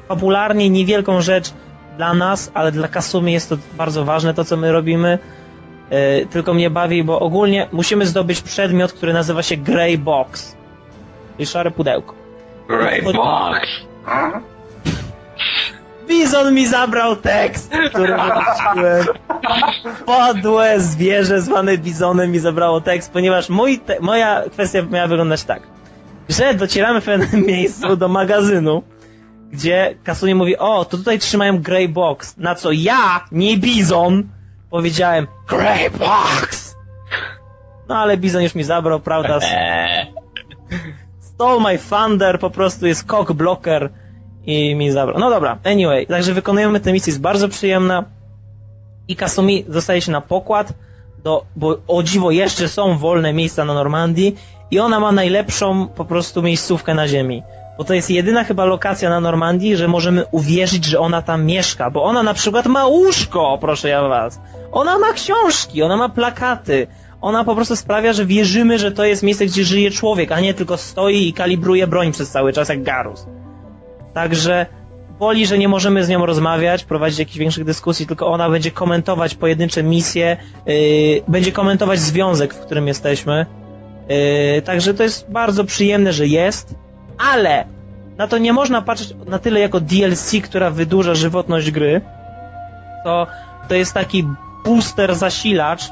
[0.08, 1.52] fabularnie niewielką rzecz
[1.96, 5.18] dla nas, ale dla Kasumi jest to bardzo ważne, to co my robimy.
[6.22, 10.56] Y, tylko mnie bawi, bo ogólnie musimy zdobyć przedmiot, który nazywa się Grey Box.
[11.36, 12.14] Czyli szare pudełko.
[12.68, 13.60] Grey Pod- Box!
[16.08, 19.06] Bizon mi zabrał tekst, który wymyśliłem.
[20.06, 25.62] Podłe zwierzę zwane bizonem mi zabrało tekst, ponieważ mój te- moja kwestia miała wyglądać tak,
[26.28, 28.82] że docieramy w pewnym miejscu do magazynu,
[29.52, 34.28] gdzie Kasuni mówi, o, to tutaj trzymają Grey Box, na co ja, nie Bizon,
[34.70, 36.76] powiedziałem Grey Box!
[37.88, 39.38] No ale Bizon już mi zabrał, prawda?
[41.34, 43.90] Stole my thunder, po prostu jest cock blocker
[44.46, 45.18] i mi zabrał.
[45.18, 48.04] No dobra, anyway, także wykonujemy tę misję, jest bardzo przyjemna
[49.08, 50.72] i Kasumi zostaje się na pokład,
[51.24, 54.36] do, bo o dziwo jeszcze są wolne miejsca na Normandii
[54.72, 57.42] i ona ma najlepszą po prostu miejscówkę na ziemi.
[57.78, 61.90] Bo to jest jedyna chyba lokacja na Normandii, że możemy uwierzyć, że ona tam mieszka,
[61.90, 64.40] bo ona na przykład ma łóżko, proszę ja was.
[64.72, 66.86] Ona ma książki, ona ma plakaty.
[67.20, 70.54] Ona po prostu sprawia, że wierzymy, że to jest miejsce, gdzie żyje człowiek, a nie
[70.54, 73.26] tylko stoi i kalibruje broń przez cały czas jak Garus.
[74.14, 74.66] Także
[75.18, 79.34] boli, że nie możemy z nią rozmawiać, prowadzić jakichś większych dyskusji, tylko ona będzie komentować
[79.34, 80.74] pojedyncze misje, yy,
[81.28, 83.46] będzie komentować związek, w którym jesteśmy.
[84.08, 86.74] Yy, także to jest bardzo przyjemne, że jest,
[87.18, 87.64] ale
[88.18, 92.00] na to nie można patrzeć na tyle jako DLC, która wydłuża żywotność gry.
[93.04, 93.26] To,
[93.68, 94.24] to jest taki
[94.64, 95.82] booster zasilacz,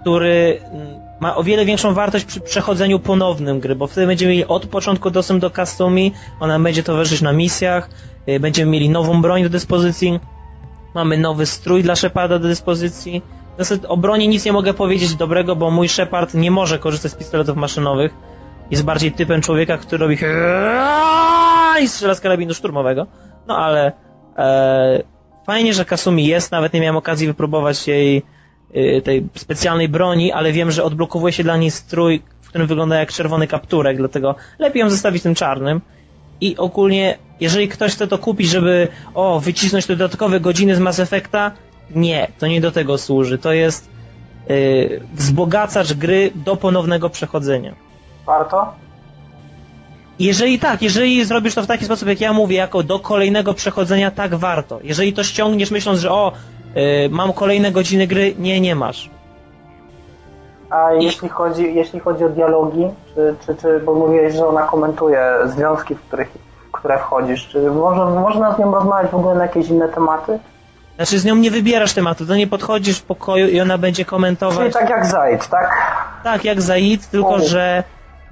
[0.00, 0.86] który mm,
[1.20, 5.10] ma o wiele większą wartość przy przechodzeniu ponownym gry, bo wtedy będziemy mieli od początku
[5.10, 7.90] dostęp do Kasumi, ona będzie towarzyszyć na misjach,
[8.28, 10.20] y, będziemy mieli nową broń do dyspozycji,
[10.94, 13.22] mamy nowy strój dla Sheparda do dyspozycji.
[13.58, 17.14] Zasadzie o broni nic nie mogę powiedzieć dobrego, bo mój Shepard nie może korzystać z
[17.14, 18.14] pistoletów maszynowych.
[18.70, 20.18] Jest bardziej typem człowieka, który robi
[21.82, 23.06] i strzela z karabinu szturmowego.
[23.46, 23.92] No ale
[24.38, 25.02] e,
[25.46, 28.22] fajnie, że Kasumi jest, nawet nie miałem okazji wypróbować jej
[28.76, 32.96] y, tej specjalnej broni, ale wiem, że odblokowuje się dla niej strój, w którym wygląda
[32.96, 35.80] jak czerwony kapturek, dlatego lepiej ją zostawić tym czarnym.
[36.40, 41.00] I ogólnie, jeżeli ktoś chce to kupić, żeby o, wycisnąć te dodatkowe godziny z Mass
[41.00, 41.52] Effecta,
[41.90, 43.38] nie, to nie do tego służy.
[43.38, 43.88] To jest
[44.48, 47.74] yy, wzbogacacz gry do ponownego przechodzenia.
[48.26, 48.72] Warto?
[50.18, 54.10] Jeżeli tak, jeżeli zrobisz to w taki sposób, jak ja mówię, jako do kolejnego przechodzenia,
[54.10, 54.78] tak warto.
[54.82, 56.32] Jeżeli to ściągniesz myśląc, że o,
[56.74, 59.10] yy, mam kolejne godziny gry, nie, nie masz.
[60.70, 65.32] A jeśli chodzi, jeśli chodzi o dialogi, czy, czy, czy, bo mówiłeś, że ona komentuje
[65.44, 66.28] związki, w, których,
[66.68, 70.38] w które wchodzisz, czy może, można z nią rozmawiać w ogóle na jakieś inne tematy?
[70.96, 74.10] Znaczy z nią nie wybierasz tematu, do niej podchodzisz w pokoju i ona będzie Czyli
[74.10, 74.72] komentować.
[74.72, 75.70] tak jak Zaid, tak?
[76.24, 77.40] Tak, jak Zaid, tylko O.
[77.48, 77.84] że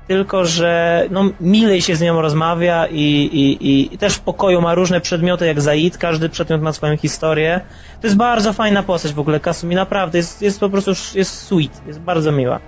[0.06, 4.74] tylko że no, milej się z nią rozmawia i, i, i też w pokoju ma
[4.74, 7.60] różne przedmioty jak Zaid, każdy przedmiot ma swoją historię.
[8.00, 11.86] To jest bardzo fajna postać w ogóle, Kasumi, naprawdę, jest, jest po prostu, jest sweet,
[11.86, 12.60] jest bardzo miła.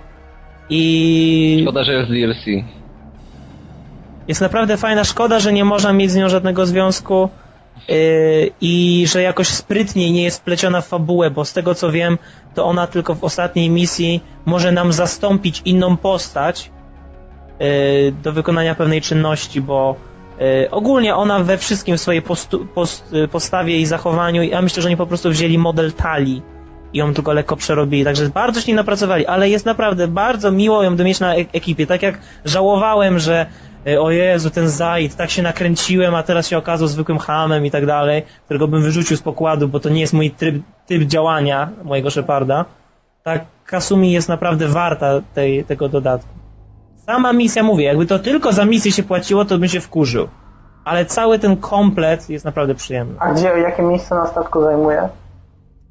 [0.69, 2.65] I Szkoda, że jest DLC.
[4.27, 7.29] jest naprawdę fajna, szkoda, że nie można mieć z nią żadnego związku
[8.61, 12.17] i że jakoś sprytniej nie jest wpleciona w fabułę, bo z tego co wiem,
[12.55, 16.71] to ona tylko w ostatniej misji może nam zastąpić inną postać
[17.59, 17.67] yy,
[18.23, 19.95] do wykonania pewnej czynności, bo
[20.39, 24.87] yy, ogólnie ona we wszystkim w swojej postu, post, postawie i zachowaniu, ja myślę, że
[24.89, 26.41] oni po prostu wzięli model talii
[26.93, 30.83] i ją tylko lekko przerobili, także bardzo się nie napracowali, ale jest naprawdę bardzo miło
[30.83, 33.45] ją mieć na ek- ekipie, tak jak żałowałem, że
[33.99, 37.85] o Jezu, ten Zaid, tak się nakręciłem, a teraz się okazał zwykłym hamem i tak
[37.85, 42.11] dalej, którego bym wyrzucił z pokładu, bo to nie jest mój tryb, typ działania mojego
[42.11, 42.65] Sheparda,
[43.23, 46.29] tak Kasumi jest naprawdę warta tej, tego dodatku.
[47.05, 50.27] Sama misja, mówię, jakby to tylko za misję się płaciło, to bym się wkurzył.
[50.85, 53.15] Ale cały ten komplet jest naprawdę przyjemny.
[53.19, 55.09] A gdzie, jakie miejsce na statku zajmuje?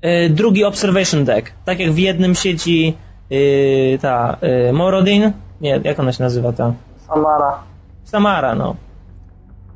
[0.05, 1.52] Y, drugi observation deck.
[1.64, 2.96] Tak jak w jednym siedzi
[3.33, 4.37] y, ta
[4.68, 6.72] y, Morodin, nie, jak ona się nazywa ta?
[7.07, 7.72] Samara.
[8.12, 8.77] Samara, no.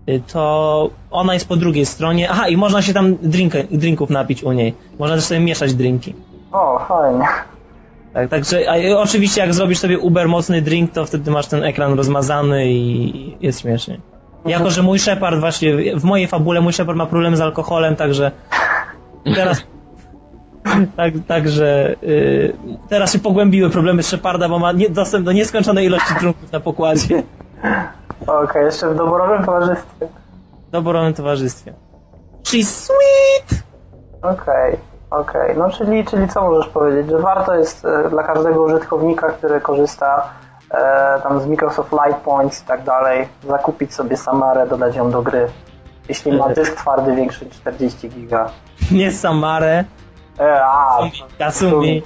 [0.08, 2.30] Y, To ona jest po drugiej stronie.
[2.30, 4.74] Aha, i można się tam drinka, drinków napić u niej.
[4.98, 6.14] Można też sobie mieszać drinki.
[6.52, 7.26] O, fajnie.
[8.14, 11.94] Tak, także a, oczywiście jak zrobisz sobie uber mocny drink, to wtedy masz ten ekran
[11.94, 14.00] rozmazany i jest śmiesznie.
[14.46, 18.30] Jako, że mój Shepard właśnie, w mojej fabule mój Shepard ma problem z alkoholem, także
[19.34, 19.62] teraz
[20.96, 22.56] tak, także y,
[22.88, 26.60] teraz się pogłębiły problemy z Sheparda, bo ma nie, dostęp do nieskończonej ilości trunków na
[26.60, 27.22] pokładzie
[28.26, 30.08] Okej, jeszcze w doborowym towarzystwie.
[30.68, 31.72] w doborowym towarzystwie.
[32.44, 33.62] She's sweet!
[34.22, 34.76] Okej,
[35.10, 35.56] okej.
[35.56, 37.10] No czyli, czyli co możesz powiedzieć?
[37.10, 40.28] Że warto jest e, dla każdego użytkownika, który korzysta
[40.70, 45.22] e, tam z Microsoft Light Points i tak dalej, zakupić sobie Samarę, dodać ją do
[45.22, 45.48] gry.
[46.08, 48.50] Jeśli ma dysk twardy większy niż 40 giga.
[48.92, 49.84] Nie Samare,
[50.40, 50.98] E, a,
[51.38, 52.02] Kasumi.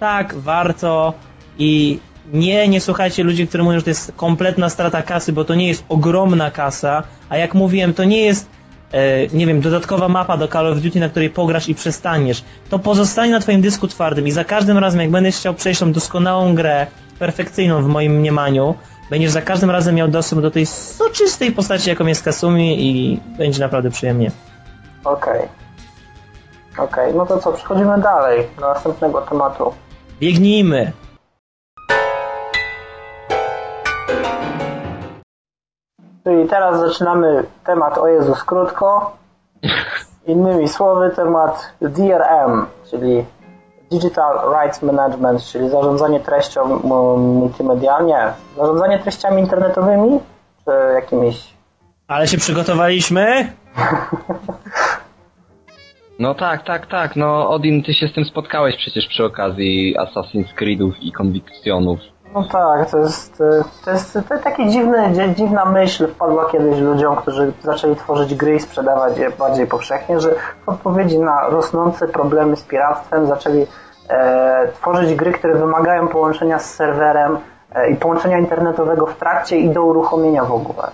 [0.00, 1.12] Tak, warto
[1.58, 2.00] i
[2.32, 5.68] nie, nie słuchajcie ludzi, którzy mówią, że to jest kompletna strata kasy, bo to nie
[5.68, 8.48] jest ogromna kasa, a jak mówiłem, to nie jest
[8.92, 12.44] e, nie wiem, dodatkowa mapa do Call of Duty, na której pograsz i przestaniesz.
[12.70, 15.92] To pozostanie na twoim dysku twardym i za każdym razem, jak będziesz chciał przejść tą
[15.92, 16.86] doskonałą grę,
[17.18, 18.74] perfekcyjną w moim mniemaniu,
[19.10, 23.60] będziesz za każdym razem miał dostęp do tej soczystej postaci, jaką jest Kasumi i będzie
[23.60, 24.30] naprawdę przyjemnie.
[25.04, 25.40] Okej.
[26.78, 29.72] Okej, no to co, przechodzimy dalej do następnego tematu.
[30.20, 30.92] Biegnijmy!
[36.26, 39.16] Czyli teraz zaczynamy temat, o Jezus, krótko.
[40.26, 43.24] Innymi słowy, temat DRM, czyli
[43.90, 46.80] Digital Rights Management, czyli zarządzanie treścią
[47.18, 48.32] multimedialnie.
[48.56, 50.20] Zarządzanie treściami internetowymi,
[50.64, 51.54] czy jakimiś...
[52.08, 53.26] Ale się przygotowaliśmy?
[56.18, 60.54] No tak, tak, tak, no Odin, ty się z tym spotkałeś przecież przy okazji Assassin's
[60.54, 62.00] Creedów i Convictionów.
[62.36, 66.50] No tak, to jest, e, to jest to jest taki dziwny, dzi- dziwna myśl wpadła
[66.50, 70.34] kiedyś ludziom, którzy zaczęli tworzyć gry i sprzedawać je bardziej powszechnie, że
[70.66, 73.66] w odpowiedzi na rosnące problemy z piractwem zaczęli
[74.08, 77.38] e, tworzyć gry, które wymagają połączenia z serwerem
[77.74, 80.90] e, i połączenia internetowego w trakcie i do uruchomienia w ogóle.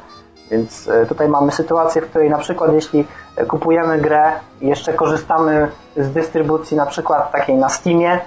[0.51, 3.07] Więc e, tutaj mamy sytuację, w której na przykład jeśli
[3.49, 8.21] kupujemy grę i jeszcze korzystamy z dystrybucji na przykład takiej na Steamie,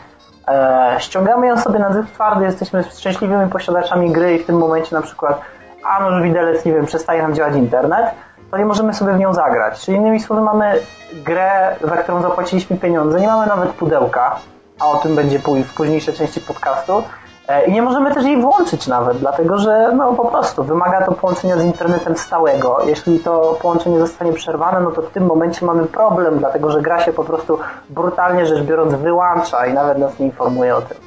[0.99, 5.01] ściągamy ją sobie na dysk twardy, jesteśmy szczęśliwymi posiadaczami gry i w tym momencie na
[5.01, 5.41] przykład
[5.85, 8.05] a może widelec, nie wiem, przestaje nam działać internet,
[8.51, 9.81] to nie możemy sobie w nią zagrać.
[9.81, 10.79] Czyli innymi słowy mamy
[11.13, 14.35] grę, za którą zapłaciliśmy pieniądze, nie mamy nawet pudełka,
[14.79, 17.24] a o tym będzie w późniejszej części podcastu, E,
[17.67, 21.57] I nie możemy też jej włączyć nawet, dlatego że no po prostu wymaga to połączenia
[21.57, 22.77] z internetem stałego.
[22.87, 27.05] Jeśli to połączenie zostanie przerwane, no to w tym momencie mamy problem, dlatego że gra
[27.05, 30.97] się po prostu brutalnie rzecz biorąc wyłącza i nawet nas nie informuje o tym.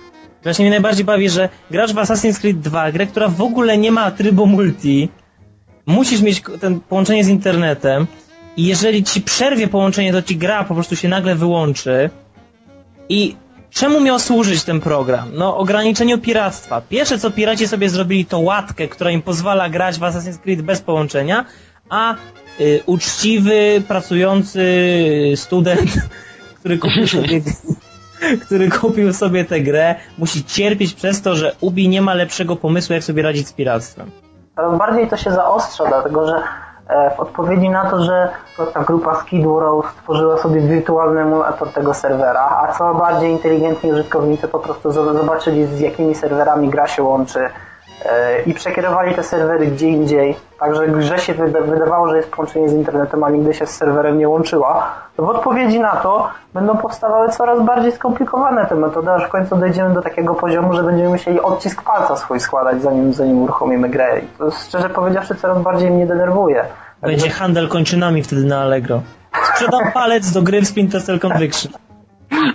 [0.43, 3.93] Właśnie mnie najbardziej bawi, że grasz w Assassin's Creed 2, grę, która w ogóle nie
[3.93, 5.09] ma trybu multi,
[5.87, 8.07] musisz mieć ten połączenie z internetem
[8.57, 12.11] i jeżeli ci przerwie połączenie, to ci gra po prostu się nagle wyłączy
[13.09, 13.37] i
[13.71, 15.29] czemu miał służyć ten program?
[15.35, 16.81] No, ograniczeniu piractwa.
[16.81, 20.81] Pierwsze co piraci sobie zrobili to łatkę, która im pozwala grać w Assassin's Creed bez
[20.81, 21.45] połączenia,
[21.89, 22.15] a
[22.61, 24.63] y, uczciwy, pracujący
[25.37, 25.91] student,
[26.61, 27.41] który kupił sobie
[28.41, 32.95] który kupił sobie tę grę, musi cierpieć przez to, że Ubi nie ma lepszego pomysłu,
[32.95, 34.11] jak sobie radzić z piractwem.
[34.57, 36.43] Coraz bardziej to się zaostrza, dlatego że
[37.17, 38.29] w odpowiedzi na to, że
[38.75, 44.49] ta grupa Skid Row stworzyła sobie wirtualny emulator tego serwera, a co bardziej inteligentni użytkownicy
[44.49, 47.41] po prostu zo- zobaczyli z jakimi serwerami gra się łączy.
[47.41, 47.51] e,
[48.47, 52.73] i przekierowali te serwery gdzie indziej, także grze się wyda- wydawało, że jest połączenie z
[52.73, 57.29] internetem, a nigdy się z serwerem nie łączyła, to w odpowiedzi na to będą powstawały
[57.29, 61.41] coraz bardziej skomplikowane te metody, aż w końcu dojdziemy do takiego poziomu, że będziemy musieli
[61.41, 64.21] odcisk palca swój składać, zanim, zanim uruchomimy grę.
[64.21, 66.65] I to szczerze powiedziawszy coraz bardziej mnie denerwuje.
[67.03, 69.03] Będzie handel kończynami wtedy na Allegro.
[69.45, 71.73] Sprzedam palec do gry w Splinter Cell Conviction.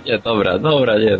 [0.06, 1.18] Nie, dobra, dobra, nie.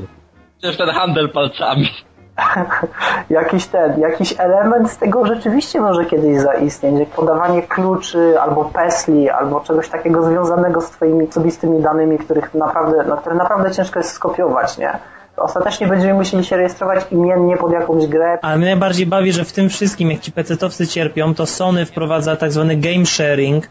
[0.58, 1.88] Przecież ten handel palcami.
[3.30, 9.30] jakiś ten, jakiś element z tego rzeczywiście może kiedyś zaistnieć, jak podawanie kluczy, albo pesli,
[9.30, 14.12] albo czegoś takiego związanego z twoimi osobistymi danymi, których naprawdę, no, które naprawdę ciężko jest
[14.12, 14.98] skopiować, nie?
[15.36, 18.38] ostatecznie będziemy musieli się rejestrować imiennie pod jakąś grę.
[18.42, 22.36] Ale mnie najbardziej bawi, że w tym wszystkim, jak ci pecetowcy cierpią, to Sony wprowadza
[22.36, 23.68] tak zwany game sharing,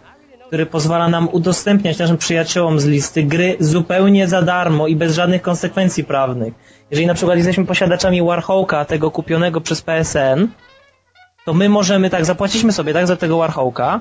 [0.47, 5.41] który pozwala nam udostępniać naszym przyjaciołom z listy gry zupełnie za darmo i bez żadnych
[5.41, 6.53] konsekwencji prawnych.
[6.91, 10.47] Jeżeli na przykład jesteśmy posiadaczami Warhawka, tego kupionego przez PSN,
[11.45, 13.99] to my możemy tak, zapłaciliśmy sobie tak za tego Warhawka,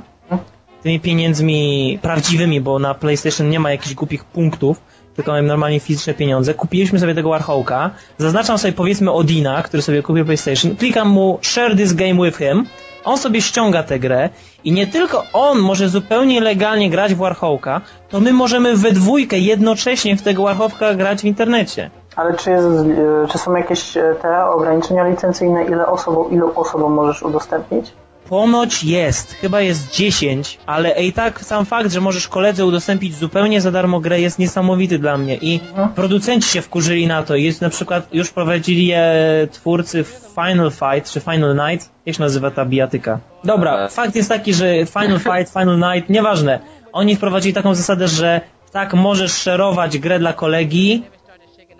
[0.82, 4.80] tymi pieniędzmi prawdziwymi, bo na PlayStation nie ma jakichś głupich punktów,
[5.16, 6.54] tylko mamy normalnie fizyczne pieniądze.
[6.54, 11.76] Kupiliśmy sobie tego Warhawka, zaznaczam sobie powiedzmy Odina, który sobie kupił PlayStation, klikam mu share
[11.76, 12.66] this game with him,
[13.04, 14.30] on sobie ściąga tę grę
[14.64, 19.38] i nie tylko on może zupełnie legalnie grać w Warhawka, to my możemy we dwójkę
[19.38, 21.90] jednocześnie w tego Warhawka grać w internecie.
[22.16, 26.92] Ale czy, jest, e, czy są jakieś e, te ograniczenia licencyjne, ile osobom, ilu osobom
[26.92, 27.92] możesz udostępnić?
[28.28, 33.60] Ponoć jest, chyba jest 10, ale i tak sam fakt, że możesz koledze udostępnić zupełnie
[33.60, 35.88] za darmo grę jest niesamowity dla mnie i Mhm.
[35.88, 37.36] producenci się wkurzyli na to.
[37.36, 39.02] Jest na przykład, już prowadzili je
[39.50, 43.18] twórcy Final Fight czy Final Night, jak się nazywa ta bijatyka?
[43.44, 43.88] Dobra, E.
[43.88, 46.58] fakt jest taki, że Final Fight, Final Night, nieważne.
[46.92, 48.40] Oni wprowadzili taką zasadę, że
[48.72, 51.02] tak możesz szerować grę dla kolegi,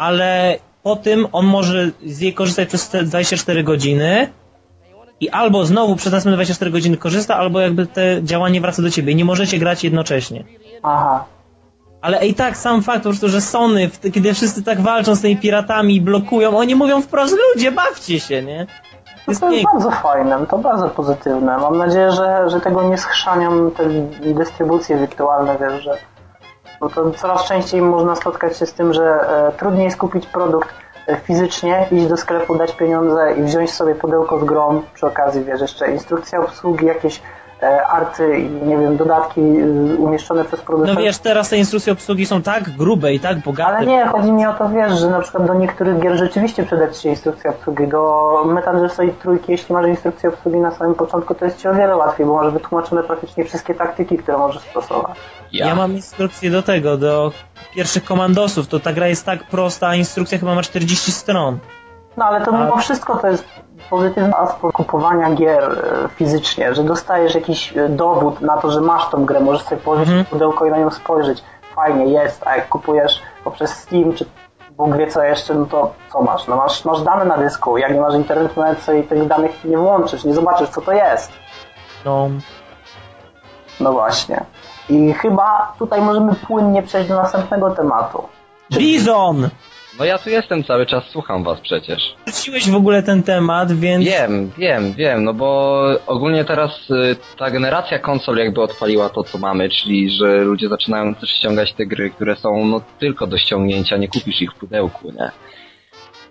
[0.03, 4.29] ale po tym on może z jej korzystać przez te 24 godziny
[5.21, 9.15] i albo znowu przez następne 24 godziny korzysta, albo jakby te działanie wraca do ciebie.
[9.15, 10.45] Nie możecie grać jednocześnie.
[10.83, 11.25] Aha.
[12.01, 15.37] Ale i tak sam fakt po prostu, że Sony, kiedy wszyscy tak walczą z tymi
[15.37, 18.67] piratami i blokują, oni mówią wprost, ludzie, bawcie się, nie?
[18.67, 21.59] To No jest to jest bardzo fajne, to bardzo pozytywne.
[21.59, 23.89] Mam nadzieję, że, że tego nie schrzanią te
[24.35, 25.99] dystrybucje wirtualne, wiesz, że
[26.83, 30.75] bo to coraz częściej można spotkać się z tym, że e, trudniej jest kupić produkt
[31.07, 35.45] e, fizycznie, iść do sklepu, dać pieniądze i wziąć sobie pudełko z grą, przy okazji,
[35.45, 37.23] wiesz, jeszcze instrukcja obsługi, jakieś
[37.69, 39.65] arty i nie wiem, dodatki e,
[39.99, 41.01] umieszczone przez No producenta.
[41.03, 43.77] wiesz, teraz te instrukcje obsługi są tak grube i tak bogate.
[43.77, 46.89] Ale nie, chodzi mi o to, wiesz, że na przykład do niektórych gier rzeczywiście przyda
[46.89, 47.89] Ci się instrukcja obsługi.
[47.89, 51.69] Do Metal Gear Solid trójki, jeśli masz instrukcję obsługi na samym początku, to jest Ci
[51.69, 55.19] o wiele łatwiej, bo masz wytłumaczone praktycznie wszystkie taktyki, które możesz stosować.
[55.53, 55.75] Ja.
[55.75, 57.33] mam instrukcję do tego, do
[57.75, 58.69] pierwszych komandosów.
[58.69, 61.59] To ta gra jest tak prosta, a instrukcja chyba ma 40 stron.
[62.17, 63.45] No ale to mimo wszystko to jest
[63.91, 65.65] pozytywny aspekt kupowania gier
[66.05, 69.81] e, fizycznie, że dostajesz jakiś e, dowód na to, że masz tą grę, możesz sobie
[69.81, 70.25] położyć Mhm.
[70.27, 71.43] pudełko i na nią spojrzeć.
[71.75, 74.25] Fajnie, jest, a jak kupujesz poprzez Steam, czy
[74.71, 76.47] Bóg wie co jeszcze, no to co masz?
[76.49, 79.79] No masz, masz dane na dysku, jak nie masz internetu, nawet sobie tych danych nie
[79.79, 81.33] włączysz, nie zobaczysz co to jest.
[82.05, 82.29] No,
[83.81, 84.45] No właśnie.
[84.89, 88.23] I chyba tutaj możemy płynnie przejść do następnego tematu.
[88.73, 89.49] Bizon!
[89.99, 92.15] No ja tu jestem cały czas, słucham was przecież.
[92.27, 94.05] Wróciłeś w ogóle ten temat, więc...
[94.05, 99.39] Wiem, wiem, wiem, no bo ogólnie teraz y, ta generacja konsol jakby odpaliła to, co
[99.39, 103.97] mamy, czyli że ludzie zaczynają też ściągać te gry, które są no tylko do ściągnięcia,
[103.97, 105.31] nie kupisz ich w pudełku, nie?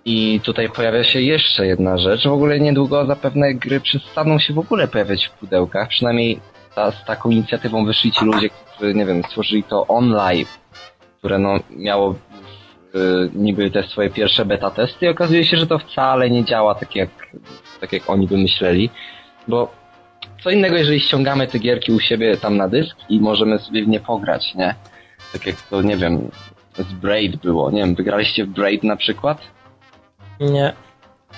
[0.06, 4.60] I tutaj pojawia się jeszcze jedna rzecz, w ogóle niedługo zapewne gry przestaną się w
[4.60, 6.40] ogóle pojawiać w pudełkach, przynajmniej
[6.76, 10.60] ta, z taką inicjatywą wyszli ci ludzie, którzy, nie wiem, stworzyli to OnLive,
[11.20, 12.16] które no miało
[13.34, 16.96] niby te swoje pierwsze beta testy i okazuje się, że to wcale nie działa tak
[16.96, 17.10] jak,
[17.82, 18.90] tak jak oni by myśleli,
[19.48, 19.72] bo
[20.44, 23.88] co innego, jeżeli ściągamy te gierki u siebie tam na dysk i możemy sobie w
[23.88, 24.76] nie pograć, nie?
[25.34, 26.32] Tak jak to, nie wiem,
[26.76, 29.42] z Braid było, nie wiem, wygraliście w Braid na przykład?
[30.40, 30.74] Nie.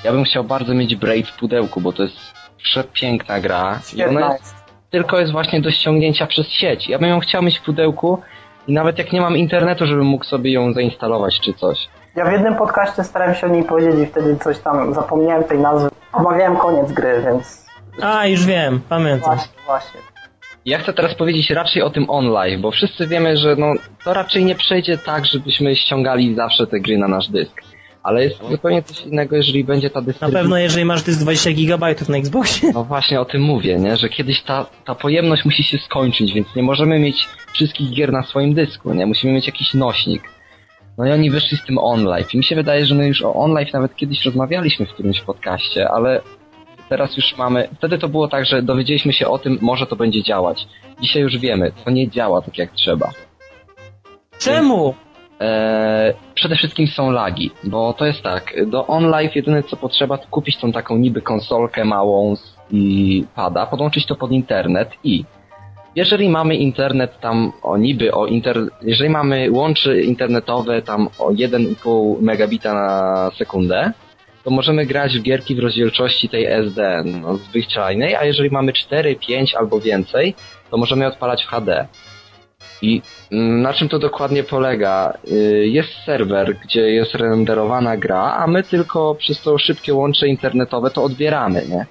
[0.04, 2.18] Ja bym chciał bardzo mieć Braid w pudełku, bo to jest
[2.58, 4.56] przepiękna gra i Świetna ona jest,
[4.90, 6.88] tylko jest właśnie do ściągnięcia przez sieć.
[6.88, 8.22] Ja bym ją chciał mieć w pudełku
[8.68, 11.88] i nawet jak nie mam internetu, żebym mógł sobie ją zainstalować czy coś.
[12.16, 15.60] Ja w jednym podcaście starałem się o niej powiedzieć i wtedy coś tam zapomniałem tej
[15.60, 15.90] nazwy.
[16.14, 17.66] Omawiałem koniec gry, więc
[18.02, 19.36] A, już wiem, pamiętam.
[19.36, 20.00] właśnie, właśnie.
[20.66, 23.74] Ja chcę teraz powiedzieć raczej o tym online, bo wszyscy wiemy, że no,
[24.06, 27.62] to raczej nie przejdzie tak, żebyśmy ściągali zawsze te gry na nasz dysk.
[28.04, 30.40] Ale jest zupełnie coś innego, jeżeli będzie ta Na dystrybucja.
[30.40, 32.72] pewno jeżeli masz dysk 20 GB na Xboxie.
[32.74, 33.98] No właśnie o tym mówię, nie?
[33.98, 38.24] że kiedyś ta, ta pojemność musi się skończyć, więc nie możemy mieć wszystkich gier na
[38.24, 39.06] swoim dysku, nie?
[39.06, 40.24] Musimy mieć jakiś nośnik.
[40.98, 42.26] No i oni wyszli z tym online.
[42.34, 45.90] I mi się wydaje, że my już o online nawet kiedyś rozmawialiśmy w którymś podcaście,
[45.90, 46.22] ale
[46.90, 47.68] teraz już mamy...
[47.78, 50.68] Wtedy to było tak, że dowiedzieliśmy się o tym, może to będzie działać.
[51.02, 53.10] Dzisiaj już wiemy, to nie działa tak jak trzeba.
[54.40, 54.96] Czemu?
[55.40, 60.28] Eee, przede wszystkim są lagi, bo to jest tak, do OnLive jedyne co potrzeba to
[60.28, 62.36] kupić tą taką niby konsolkę małą
[62.72, 65.26] i pada, podłączyć to pod internet i
[65.96, 68.58] jeżeli mamy internet tam o niby o inter...
[68.82, 73.92] jeżeli mamy łącze internetowe tam o 1,5 megabita na sekundę,
[74.44, 79.16] to możemy grać w gierki w rozdzielczości tej SD, no, zwyczajnej, a jeżeli mamy 4,
[79.16, 80.36] 5 albo więcej,
[80.72, 81.88] to możemy odpalać w HD.
[82.84, 85.14] I na czym to dokładnie polega?
[85.32, 90.92] Y, Jest serwer, gdzie jest renderowana gra, a my tylko przez to szybkie łącze internetowe
[90.92, 91.86] to odbieramy, nie?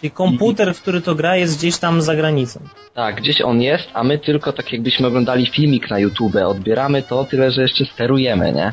[0.00, 2.60] Czyli komputer, w który to gra, jest gdzieś tam za granicą.
[2.94, 7.24] Tak, gdzieś on jest, a my tylko tak jakbyśmy oglądali filmik na YouTube, odbieramy to,
[7.24, 8.72] tyle że jeszcze sterujemy, nie?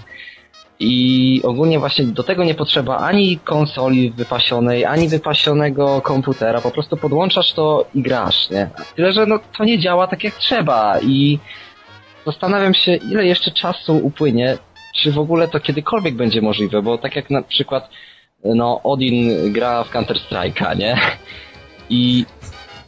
[0.80, 6.98] I ogólnie właśnie do tego nie potrzeba ani konsoli wypasionej, ani wypasionego komputera, po prostu
[6.98, 8.70] podłączasz to i grasz, nie?
[8.96, 11.40] Tyle, że no to nie działa tak jak trzeba i
[12.26, 14.58] zastanawiam się, ile jeszcze czasu upłynie,
[14.96, 17.90] czy w ogóle to kiedykolwiek będzie możliwe, bo tak jak na przykład
[18.44, 20.98] no Odin gra w Counter Strike'a, nie?
[21.90, 22.26] I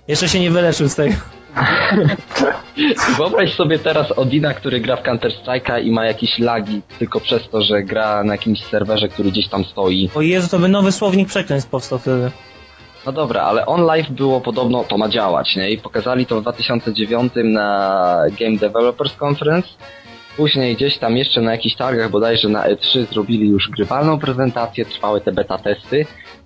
[0.08, 1.14] Jeszcze się nie wyleczył z tego.
[3.18, 7.50] Wyobraź sobie teraz Odina, który gra w Counter Strike'a i ma jakieś lagi tylko przez
[7.50, 10.10] to, że gra na jakimś serwerze, który gdzieś tam stoi.
[10.16, 12.32] O Jezu, to by nowy słownik przekleństw powstał wtedy.
[13.08, 15.70] No dobra, ale on live było podobno, to ma działać, nie?
[15.70, 19.68] I pokazali to w 2009 na Game Developers Conference.
[20.38, 25.22] Później gdzieś tam jeszcze na jakichś targach, bodajże na E3 zrobili już grywalną prezentację, trwały
[25.22, 26.06] te beta testy.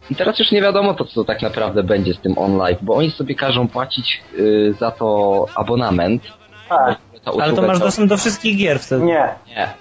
[0.10, 2.96] I teraz już nie wiadomo to, co tak naprawdę będzie z tym on live, bo
[2.96, 6.24] oni sobie każą płacić y, za to abonament.
[6.70, 6.98] Tak.
[7.24, 9.06] Ta Ale to masz dostęp do wszystkich gier wtedy.
[9.06, 9.30] Nie.
[9.48, 9.74] Nie.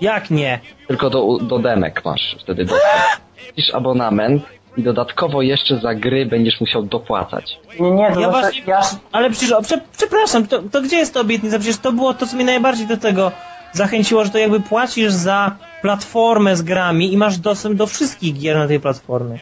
[0.00, 0.60] Jak nie?
[0.88, 3.20] Tylko do, do demek masz wtedy dostęp.
[3.46, 4.42] Płacisz abonament
[4.76, 7.58] i dodatkowo jeszcze za gry będziesz musiał dopłacać.
[7.80, 8.80] Nie, nie, to Ja właśnie, ja,
[9.12, 11.58] ale przecież, o, prze, przepraszam, to, to gdzie jest ta obietnica?
[11.58, 13.32] Przecież to było to, co mnie najbardziej do tego
[13.72, 18.56] zachęciło, że to jakby płacisz za platformę z grami i masz dostęp do wszystkich gier
[18.56, 19.38] na tej platformie.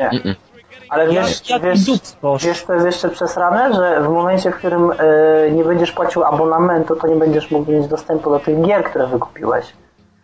[0.00, 0.10] nie.
[0.10, 0.34] Mm-mm.
[0.88, 2.38] Ale Jak, wiesz, wiesz, dupstwo.
[2.38, 6.96] wiesz, to jest jeszcze przesrane, że w momencie, w którym e, nie będziesz płacił abonamentu,
[6.96, 9.64] to nie będziesz mógł mieć dostępu do tych gier, które wykupiłeś.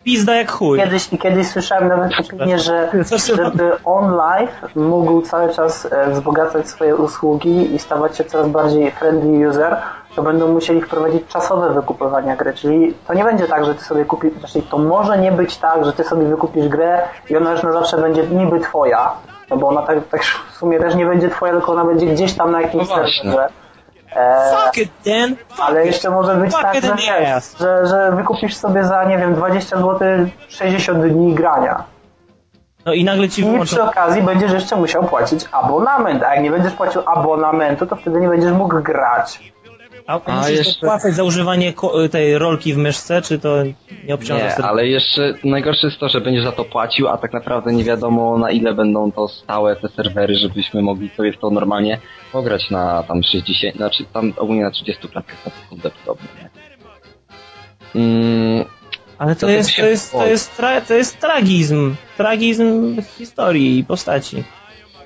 [0.05, 0.79] Pizda jak chuj.
[0.79, 2.91] Kiedyś, i kiedyś słyszałem nawet opinię, że
[3.35, 8.91] żeby on live mógł cały czas e, wzbogacać swoje usługi i stawać się coraz bardziej
[8.91, 9.77] friendly user,
[10.15, 14.05] to będą musieli wprowadzić czasowe wykupywania gry, czyli to nie będzie tak, że ty sobie
[14.05, 17.63] kupisz, znaczy to może nie być tak, że ty sobie wykupisz grę i ona już
[17.63, 19.11] na zawsze będzie niby twoja,
[19.49, 22.33] no bo ona tak, tak w sumie też nie będzie twoja, tylko ona będzie gdzieś
[22.33, 23.49] tam na jakimś No serwerze.
[24.15, 25.35] E, Fuck it, Dan!
[25.49, 27.57] Fuck ale jeszcze może być Fuck tak, it że, ass.
[27.59, 29.99] że, że wykupisz sobie za, nie wiem, 20 zł
[30.47, 31.83] 60 dni grania.
[32.85, 33.65] No i nagle ci I wyłączą...
[33.65, 38.19] przy okazji będziesz jeszcze musiał płacić abonament, a jak nie będziesz płacił abonamentu, to wtedy
[38.19, 39.53] nie będziesz mógł grać.
[40.07, 41.73] A, A musisz jeszcze- dopłacać za używanie
[42.11, 43.63] tej rolki w myszce, czy to
[44.07, 47.33] nie obciąża Nie, ale jeszcze najgorsze jest to, że będziesz za to płacił, a tak
[47.33, 51.49] naprawdę nie wiadomo na ile będą to stałe te serwery, żebyśmy mogli sobie w to
[51.49, 51.99] normalnie
[52.31, 56.27] pograć na tam 60, znaczy tam ogólnie na 30 klatkach na sekundę podobnie.
[57.95, 58.01] Nie?
[58.01, 58.65] Mm,
[59.17, 61.95] Ale to jest, to jest, to jest, to jest tragizm.
[62.17, 64.43] Tragizm historii i postaci.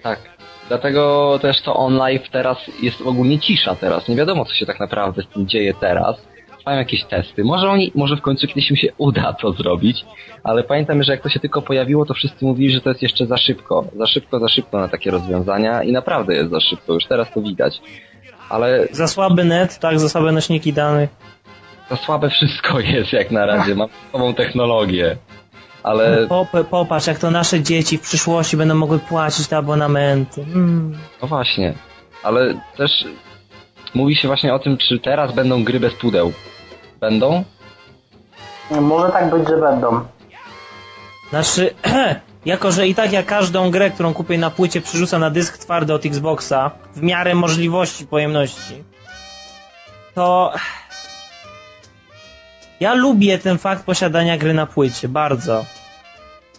[0.03, 0.38] tak.
[0.69, 4.07] Dlatego też to on live teraz jest ogólnie cisza teraz.
[4.07, 6.15] Nie wiadomo co się tak naprawdę z tym dzieje teraz.
[6.57, 7.43] Trwają jakieś testy.
[7.43, 10.05] Może oni, może w końcu kiedyś im się uda to zrobić,
[10.43, 13.25] ale pamiętam, że jak to się tylko pojawiło, to wszyscy mówili, że to jest jeszcze
[13.25, 13.85] za szybko.
[13.97, 16.93] Za szybko, za szybko na takie rozwiązania i naprawdę jest za szybko.
[16.93, 17.81] Już teraz to widać.
[18.49, 21.09] Ale Za słaby net, tak, za słabe nośniki danych.
[21.89, 23.75] za słabe wszystko jest jak na razie.
[23.75, 25.17] Mam nową technologię.
[25.83, 30.41] Ale po, popatrz, jak to nasze dzieci w przyszłości będą mogły płacić te abonamenty.
[30.41, 30.97] Mm.
[31.21, 31.73] No właśnie,
[32.23, 32.91] ale też
[33.93, 36.33] mówi się właśnie o tym, czy teraz będą gry bez pudeł.
[36.99, 37.43] Będą?
[38.71, 40.05] Może tak być, że będą.
[41.29, 41.73] Znaczy,
[42.45, 45.93] jako że i tak ja każdą grę, którą kupię na płycie, przerzucam na dysk twardy
[45.93, 48.83] od Xboxa, w miarę możliwości pojemności,
[50.15, 50.53] to
[52.79, 55.65] ja lubię ten fakt posiadania gry na płycie, bardzo.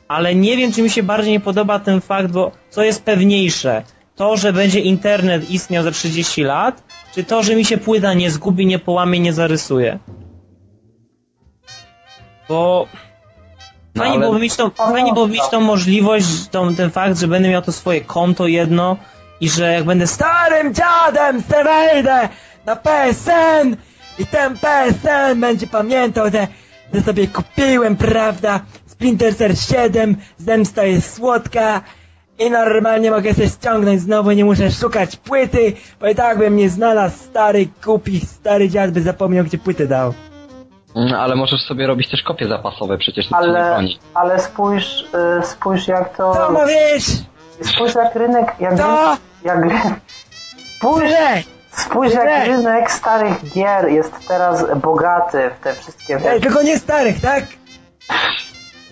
[0.08, 3.82] Ale nie wiem, czy mi się bardziej nie podoba ten fakt, bo co jest pewniejsze?
[4.16, 6.82] To, że będzie internet istniał za 30 lat,
[7.14, 9.98] czy to, że mi się płyta nie zgubi, nie połamie, nie zarysuje?
[12.48, 12.86] Bo
[13.94, 17.28] No Fajnie, ale- byłoby mieć tą, fajnie byłoby mieć tą możliwość, tą, ten fakt, że
[17.28, 18.96] będę miał to swoje konto jedno
[19.40, 22.28] i że jak będę starym dziadem se wejdę
[22.66, 23.76] na PSN
[24.20, 26.46] i ten PSN będzie pamiętał, że,
[26.94, 31.80] że sobie kupiłem, prawda, Splinter Cell 7, zemsta jest słodka
[32.38, 36.68] i normalnie mogę sobie ściągnąć znowu, nie muszę szukać płyty, bo i tak bym nie
[36.70, 40.14] znalazł stary, kupi, stary dziad by zapomniał, gdzie płytę dał.
[40.96, 43.98] Mm, Ale możesz sobie robić też kopie zapasowe, przecież nic ci nie Ale, broni.
[44.14, 45.04] ale spójrz,
[45.40, 46.34] y, spójrz jak to...
[46.34, 47.06] Co mówisz?
[47.62, 48.54] Spójrz jak rynek...
[48.60, 49.16] Jak, Co?
[49.44, 49.58] jak,
[50.76, 51.42] spójrz, Boże!
[51.72, 56.20] Spójrz jak rynek starych gier jest teraz bogaty w te wszystkie...
[56.30, 57.44] Ej, tylko nie starych, tak?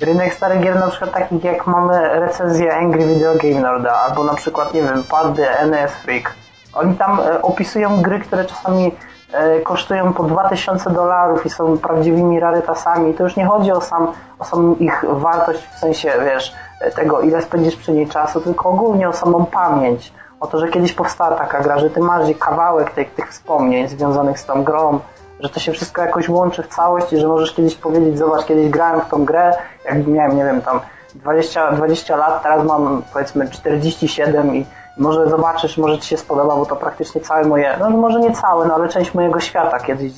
[0.01, 4.35] Rynek starych gier na przykład takich jak mamy recenzję Angry Video Game Nerda albo na
[4.35, 6.35] przykład, nie wiem, Paddy, NS Freak.
[6.74, 8.95] Oni tam e, opisują gry, które czasami
[9.33, 14.12] e, kosztują po 2000 dolarów i są prawdziwymi rarytasami, to już nie chodzi o sam,
[14.39, 16.53] o samą ich wartość w sensie, wiesz,
[16.97, 20.12] tego ile spędzisz przy niej czasu, tylko ogólnie o samą pamięć.
[20.41, 24.39] O to, że kiedyś powstała taka gra, że ty masz kawałek tych, tych wspomnień związanych
[24.39, 25.01] z tą grą,
[25.41, 28.68] że to się wszystko jakoś łączy w całość i że możesz kiedyś powiedzieć, zobacz, kiedyś
[28.70, 29.53] grałem w tą grę,
[29.84, 30.80] jak miałem, nie wiem, tam
[31.14, 34.66] 20, 20 lat, teraz mam powiedzmy 47 i
[34.99, 38.66] może zobaczysz, może Ci się spodoba, bo to praktycznie całe moje, no może nie całe,
[38.66, 40.12] no ale część mojego świata kiedyś,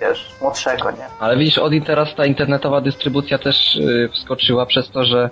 [0.00, 1.06] wiesz, młodszego, nie?
[1.20, 5.30] Ale widzisz, Odin teraz ta internetowa dystrybucja też yy, wskoczyła przez to, że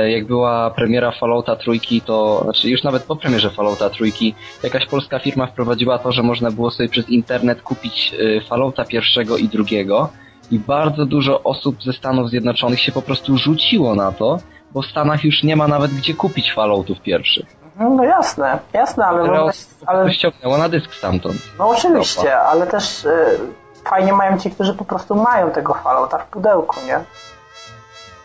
[0.00, 5.18] jak była premiera Fallouta trójki, to znaczy już nawet po premierze Fallouta trójki jakaś polska
[5.18, 10.08] firma wprowadziła to, że można było sobie przez internet kupić e, Fallouta pierwszego i drugiego
[10.50, 14.38] i bardzo dużo osób ze Stanów Zjednoczonych się po prostu rzuciło na to,
[14.72, 17.46] bo w Stanach już nie ma nawet gdzie kupić Falloutów pierwszych.
[17.80, 19.22] No, no jasne, jasne, ale...
[19.22, 19.52] Ale,
[19.86, 20.12] ale...
[20.14, 21.36] ściągnęło na dysk stamtąd.
[21.58, 23.38] No oczywiście, ale też y,
[23.84, 27.00] fajnie mają ci, którzy po prostu mają tego Fallouta w pudełku, nie?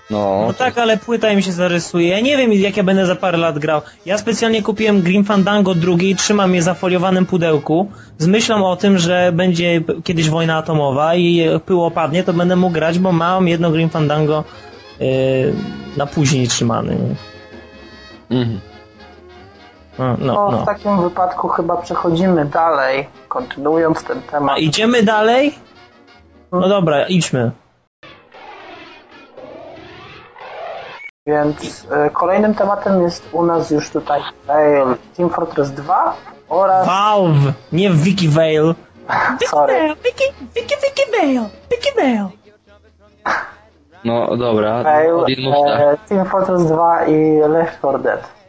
[0.10, 2.08] No, no tak, ale płyta mi się zarysuje.
[2.08, 3.82] Ja nie wiem, jak ja będę za parę lat grał.
[4.06, 8.76] Ja specjalnie kupiłem Grim Fandango drugi i trzymam je w zafoliowanym pudełku z myślą o
[8.76, 13.48] tym, że będzie kiedyś wojna atomowa i pył opadnie, to będę mógł grać, bo mam
[13.48, 14.44] jedno Grim Fandango
[15.00, 15.08] yy,
[15.98, 16.98] na później trzymany.
[18.30, 18.60] Mhm.
[20.00, 24.56] No, no, no, w takim wypadku chyba przechodzimy dalej, kontynuując ten temat.
[24.56, 25.56] A idziemy dalej?
[26.52, 27.52] No dobra, idźmy.
[31.30, 34.86] Więc e, kolejnym tematem jest u nas już tutaj Veil
[35.18, 36.14] Team Fortress 2
[36.50, 36.88] oraz...
[36.88, 38.76] Valve, nie Wiki Veil.
[39.52, 39.96] Sorry.
[39.96, 40.24] Wiki,
[40.56, 42.26] Wiki, Wiki Veil, Wiki Veil.
[44.06, 45.26] No dobra, Veil,
[45.68, 48.40] e, Team Fortress 2 i Left 4 Dead.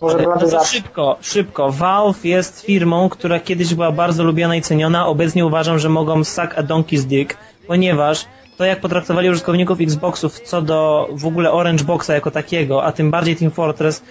[0.00, 1.72] Może no to szybko, szybko.
[1.72, 5.06] Valve jest firmą, która kiedyś była bardzo lubiana i ceniona.
[5.06, 7.36] Obecnie uważam, że mogą suck a donkey's dick,
[7.66, 8.26] ponieważ
[8.56, 13.10] to jak potraktowali użytkowników Xboxów co do w ogóle Orange Boxa jako takiego, a tym
[13.10, 14.02] bardziej Team Fortress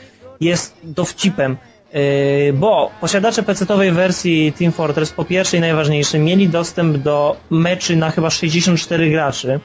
[0.42, 1.58] jest dowcipem.
[1.94, 7.96] Yy, bo posiadacze PC-owej wersji Team Fortress po pierwsze i najważniejsze mieli dostęp do meczy
[7.96, 9.60] na chyba 64 graczy,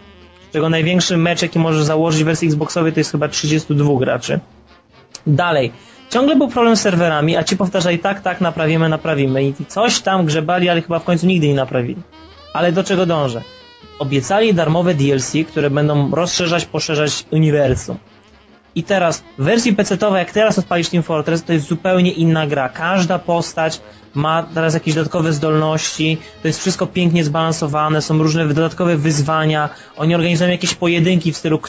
[0.52, 4.40] czego największy mecz jaki możesz założyć w wersji Xboxowej to jest chyba 32 graczy.
[5.26, 5.72] Dalej,
[6.10, 10.26] ciągle był problem z serwerami, a ci powtarzali tak, tak, naprawimy, naprawimy i coś tam
[10.26, 11.96] grzebali, ale chyba w końcu nigdy nie naprawili.
[12.52, 13.42] Ale do czego dążę?
[13.98, 17.98] Obiecali darmowe DLC, które będą rozszerzać, poszerzać uniwersum.
[18.74, 22.68] I teraz w wersji PC-owej, jak teraz odpalisz Team Fortress, to jest zupełnie inna gra.
[22.68, 23.80] Każda postać
[24.14, 30.14] ma teraz jakieś dodatkowe zdolności, to jest wszystko pięknie zbalansowane, są różne dodatkowe wyzwania, oni
[30.14, 31.60] organizują jakieś pojedynki w stylu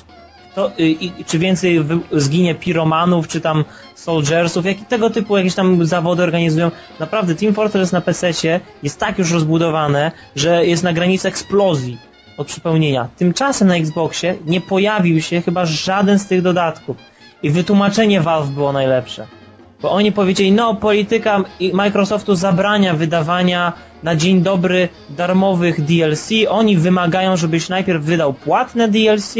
[0.79, 3.65] y, czy więcej zginie piromanów, czy tam
[3.95, 6.71] soldiersów, jak tego typu jakieś tam zawody organizują.
[6.99, 8.31] Naprawdę Team Fortress na PC
[8.83, 12.08] jest tak już rozbudowane, że jest na granicy eksplozji
[12.39, 13.07] od przypełnienia.
[13.17, 16.97] Tymczasem na Xboxie nie pojawił się chyba żaden z tych dodatków.
[17.43, 19.27] I wytłumaczenie Valve było najlepsze.
[19.81, 23.73] Bo oni powiedzieli, no polityka Microsoftu zabrania wydawania
[24.03, 26.29] na dzień dobry darmowych DLC.
[26.49, 29.35] Oni wymagają, żebyś najpierw wydał płatne DLC,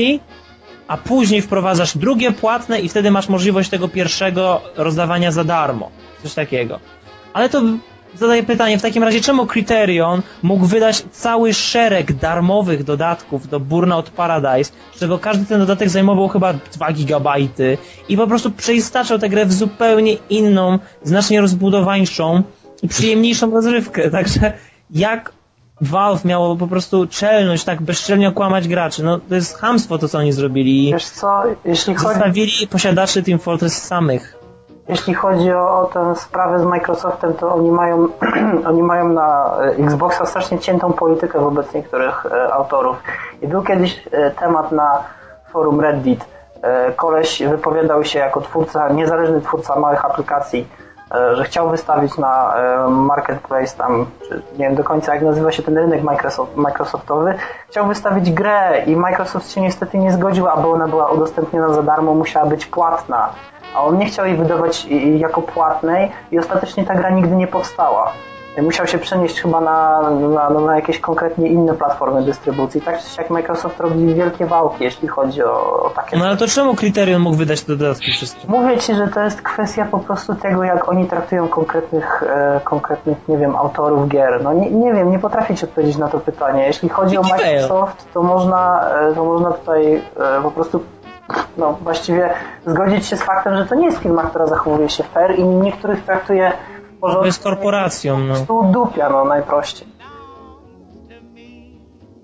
[0.87, 5.89] a później wprowadzasz drugie płatne i wtedy masz możliwość tego pierwszego rozdawania za darmo.
[6.23, 6.79] Coś takiego.
[7.33, 7.61] Ale to
[8.16, 14.10] zadaję pytanie, w takim razie czemu Criterion mógł wydać cały szereg darmowych dodatków do Burnout
[14.10, 17.78] Paradise, z czego każdy ten dodatek zajmował chyba 2 gigabajty
[18.10, 22.43] i po prostu przeistaczał tę grę w zupełnie inną, znacznie rozbudowańszą
[22.84, 24.10] i przyjemniejszą rozrywkę.
[24.12, 24.53] Także
[24.91, 25.32] jak
[25.82, 29.03] Valve miało po prostu czelność tak bezczelnie okłamać graczy.
[29.03, 30.91] No to jest hamstwo to, co oni zrobili.
[30.93, 32.14] Wiesz co, jeśli chodzi...
[32.14, 34.38] Zostawili posiadaczy Team Fortress samych.
[34.89, 38.07] Jeśli chodzi o, o tę sprawę z Microsoftem, to oni mają,
[38.69, 43.03] oni mają na e, Xboxa strasznie ciętą politykę wobec niektórych e, autorów.
[43.41, 45.03] I był kiedyś e, temat na
[45.51, 46.25] forum Reddit.
[46.95, 50.67] Koleś wypowiadał się jako twórca, niezależny twórca małych aplikacji,
[51.33, 52.53] że chciał wystawić na
[52.89, 57.33] marketplace tam, nie wiem do końca jak nazywa się ten rynek Microsoft, Microsoftowy,
[57.67, 62.13] chciał wystawić grę i Microsoft się niestety nie zgodził, aby ona była udostępniona za darmo,
[62.13, 63.29] musiała być płatna
[63.76, 68.13] a on nie chciał jej wydawać jako płatnej i ostatecznie ta gra nigdy nie powstała.
[68.61, 72.82] Musiał się przenieść chyba na, na, na jakieś konkretnie inne platformy dystrybucji.
[72.82, 76.17] Tak czy siak Microsoft robi wielkie wałki, jeśli chodzi o, o takie...
[76.17, 78.47] No ale to czemu Criterion mógł wydać te dodatki wszystkie?
[78.47, 83.17] Mówię Ci, że to jest kwestia po prostu tego, jak oni traktują konkretnych, e, konkretnych
[83.28, 84.43] nie wiem, autorów gier.
[84.43, 86.67] No nie, nie wiem, nie potrafię Ci odpowiedzieć na to pytanie.
[86.67, 90.01] Jeśli chodzi o Microsoft, to można, e, to można tutaj e,
[90.43, 90.80] po prostu
[91.57, 92.30] no, właściwie
[92.65, 96.03] zgodzić się z faktem, że to nie jest firma, która zachowuje się fair i niektórych
[96.05, 96.51] traktuje
[97.01, 98.36] To jest korporacją, no.
[98.47, 99.88] Tu dupia, no najprościej.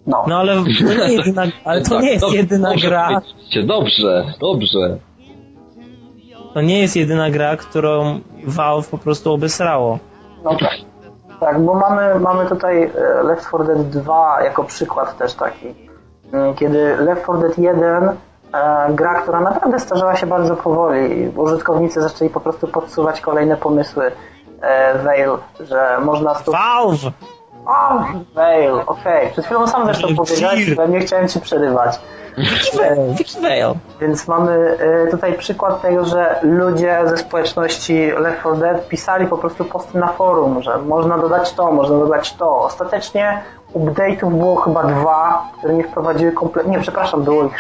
[0.08, 0.26] No.
[0.28, 0.62] No ale to
[1.08, 3.08] nie, jedyna, ale to Tak, nie jest dobrze, jedyna dobrze gra.
[3.08, 4.98] powiedzieliście, Dobrze, dobrze.
[6.54, 10.00] To nie jest jedyna gra, którą Valve po prostu obesrało.
[10.44, 10.72] No tak.
[11.40, 15.68] Tak, bo mamy, mamy tutaj e, Left 4 Dead 2 jako przykład też taki.
[16.34, 18.16] Mm, Kiedy Left 4 Dead 1 e,
[18.90, 24.12] gra, która naprawdę starzała się bardzo powoli i użytkownicy zaczęli po prostu podsuwać kolejne pomysły
[24.62, 25.30] e, Veil,
[25.60, 26.52] że można stu...
[26.52, 27.12] Valve!
[27.66, 28.04] O,
[28.36, 29.30] Veil, okej.
[29.32, 30.18] Przed chwilą sam zresztą Gear.
[30.18, 32.00] powiedziałeś, że nie chciałem ci przerywać.
[32.38, 32.78] Wiki
[33.42, 33.76] Vale.
[34.02, 39.38] Więc mamy e, tutaj przykład tego, że ludzie ze społeczności Left 4 Dead pisali po
[39.38, 42.60] prostu posty na forum, że można dodać to, można dodać to.
[42.60, 43.42] Ostatecznie
[43.74, 47.58] update'ów było chyba dwa, które nie wprowadziły kompletnie, nie przepraszam, było ich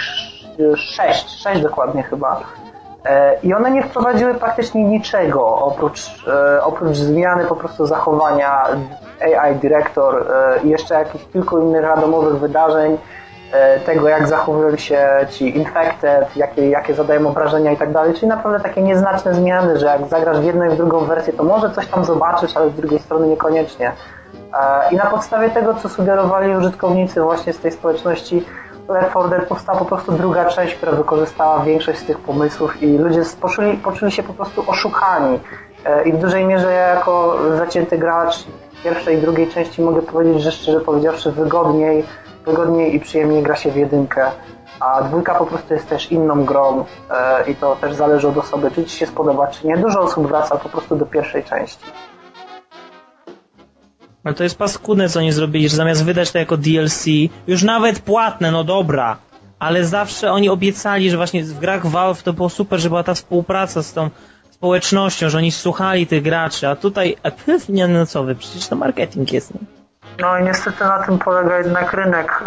[0.75, 2.41] sześć, sześć dokładnie chyba.
[3.05, 8.63] E, I one nie wprowadziły praktycznie niczego oprócz, e, oprócz zmiany po prostu zachowania
[9.21, 12.97] AI Director e, i jeszcze jakichś kilku innych randomowych wydarzeń,
[13.85, 18.59] tego jak zachowują się ci infected, jakie, jakie zadają obrażenia i tak dalej, czyli naprawdę
[18.59, 21.87] takie nieznaczne zmiany, że jak zagrasz w jedną i w drugą wersję, to może coś
[21.87, 23.91] tam zobaczysz, ale z drugiej strony niekoniecznie.
[24.91, 28.45] I na podstawie tego, co sugerowali użytkownicy właśnie z tej społeczności,
[28.89, 32.97] Left 4 Dead powstała po prostu druga część, która wykorzystała większość z tych pomysłów i
[32.97, 35.39] ludzie poczuli, poczuli się po prostu oszukani.
[35.85, 38.45] E, I w dużej mierze ja jako zacięty gracz
[38.83, 42.03] pierwszej i drugiej części mogę powiedzieć, że szczerze powiedziawszy wygodniej,
[42.45, 44.31] wygodniej i przyjemniej gra się w jedynkę.
[44.79, 48.71] A dwójka po prostu jest też inną grą e, i to też zależy od osoby,
[48.71, 49.77] czy ci się spodoba, czy nie.
[49.77, 51.85] Dużo osób wraca po prostu do pierwszej części.
[54.25, 57.05] Ale to jest paskudne, co oni zrobili, że zamiast wydać to jako DLC,
[57.47, 59.17] już nawet płatne, no dobra,
[59.59, 63.13] ale zawsze oni obiecali, że właśnie w grach Valve to było super, że była ta
[63.13, 64.09] współpraca z tą
[64.51, 67.15] społecznością, że oni słuchali tych graczy, a tutaj,
[67.45, 69.59] pewnie no co wy, przecież to marketing jest, nie?
[70.19, 72.43] No i niestety na tym polega jednak rynek.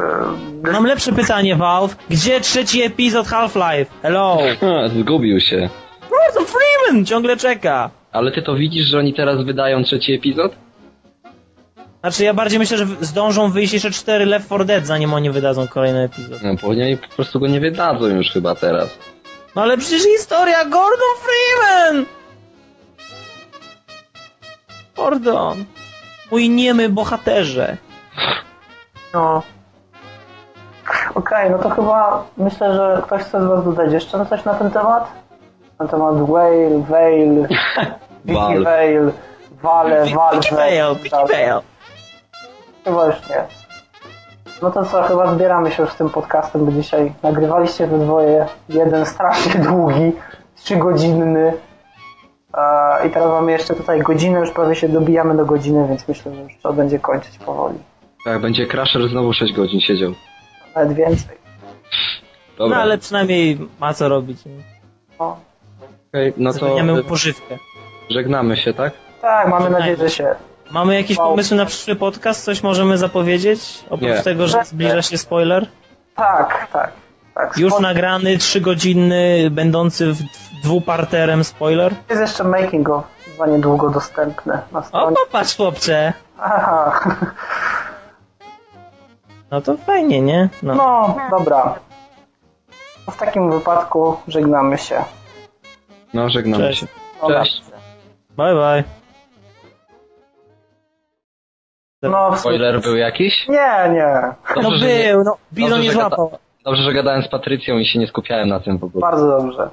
[0.66, 1.97] e, Mam lepsze pytanie, Valve.
[2.11, 3.91] Gdzie trzeci epizod Half-Life?
[4.03, 4.39] Hello!
[4.61, 4.66] Ha,
[5.01, 5.68] Zgubił się.
[6.11, 7.91] Gordon Freeman ciągle czeka!
[8.12, 10.53] Ale ty to widzisz, że oni teraz wydają trzeci epizod?
[12.09, 15.68] Znaczy, ja bardziej myślę, że zdążą wyjść jeszcze cztery Left 4 Dead, zanim oni wydadzą
[15.68, 16.42] kolejny epizod.
[16.42, 18.88] No bo oni po prostu go nie wydadzą już chyba teraz.
[19.56, 22.06] No ale przecież historia Gordon Freeman!
[24.96, 25.64] Gordon.
[26.30, 27.76] Mój niemy bohaterze.
[29.14, 29.42] No.
[31.14, 34.70] Okej, no to chyba myślę, że ktoś chce z Was dodać jeszcze coś na ten
[34.70, 35.12] temat?
[35.78, 37.46] Na temat Whale, Veil,
[38.24, 38.64] Wiki Valve.
[38.64, 39.12] Veil,
[39.62, 41.61] Vale, Vale, Wiki Vale.
[42.89, 43.45] Chyba już nie.
[44.62, 48.47] No to co, chyba zbieramy się już z tym podcastem, bo dzisiaj nagrywaliście we dwoje
[48.68, 50.12] jeden strasznie długi,
[50.57, 51.53] trzygodzinny.
[53.07, 56.43] I teraz mamy jeszcze tutaj godzinę, już prawie się dobijamy do godziny, więc myślę, że
[56.43, 57.78] już trzeba będzie kończyć powoli.
[58.24, 60.12] Tak, będzie Crusher znowu 6 godzin siedział.
[60.74, 61.36] Nawet więcej.
[62.59, 64.39] No Dobra, ale przynajmniej ma co robić.
[65.20, 65.36] No.
[66.09, 67.59] okej, no to mu e, pożywkę.
[68.11, 68.93] żegnamy się, tak?
[69.22, 69.78] Tak, mamy Żegnajmy.
[69.91, 70.34] nadzieję, że się
[70.70, 72.44] Mamy jakieś pomysły na przyszły podcast?
[72.44, 73.84] Coś możemy zapowiedzieć?
[73.90, 74.22] Oprócz Nie.
[74.22, 75.66] tego, że zbliża się spoiler?
[76.14, 76.92] Tak, tak.
[77.34, 77.58] tak.
[77.58, 80.18] Już nagrany, trzygodzinny, będący w
[80.62, 81.94] dwuparterem spoiler?
[82.10, 83.04] Jest jeszcze making of
[83.38, 85.16] za niedługo dostępny na O, stronie.
[85.26, 86.12] popatrz chłopcze!
[86.38, 87.00] Aha.
[89.50, 90.48] No to fajnie, nie?
[90.62, 90.74] No.
[90.74, 91.74] No, dobra.
[93.10, 95.04] W takim wypadku żegnamy się.
[96.14, 96.80] No, żegnamy Cześć.
[96.80, 96.86] się.
[97.20, 97.38] Dobra.
[97.44, 97.62] Cześć.
[98.36, 98.97] Bye bye.
[102.03, 103.49] No, sumie- Spoiler był jakiś?
[103.49, 104.34] Nie, nie.
[104.57, 105.36] No Dobrze, że nie- był, no.
[105.53, 106.38] Bilo dobrze, nie gada- złapał.
[106.64, 109.01] Dobrze, że gadałem z Patrycją i się nie skupiałem na tym w ogóle.
[109.01, 109.70] Bardzo dobrze.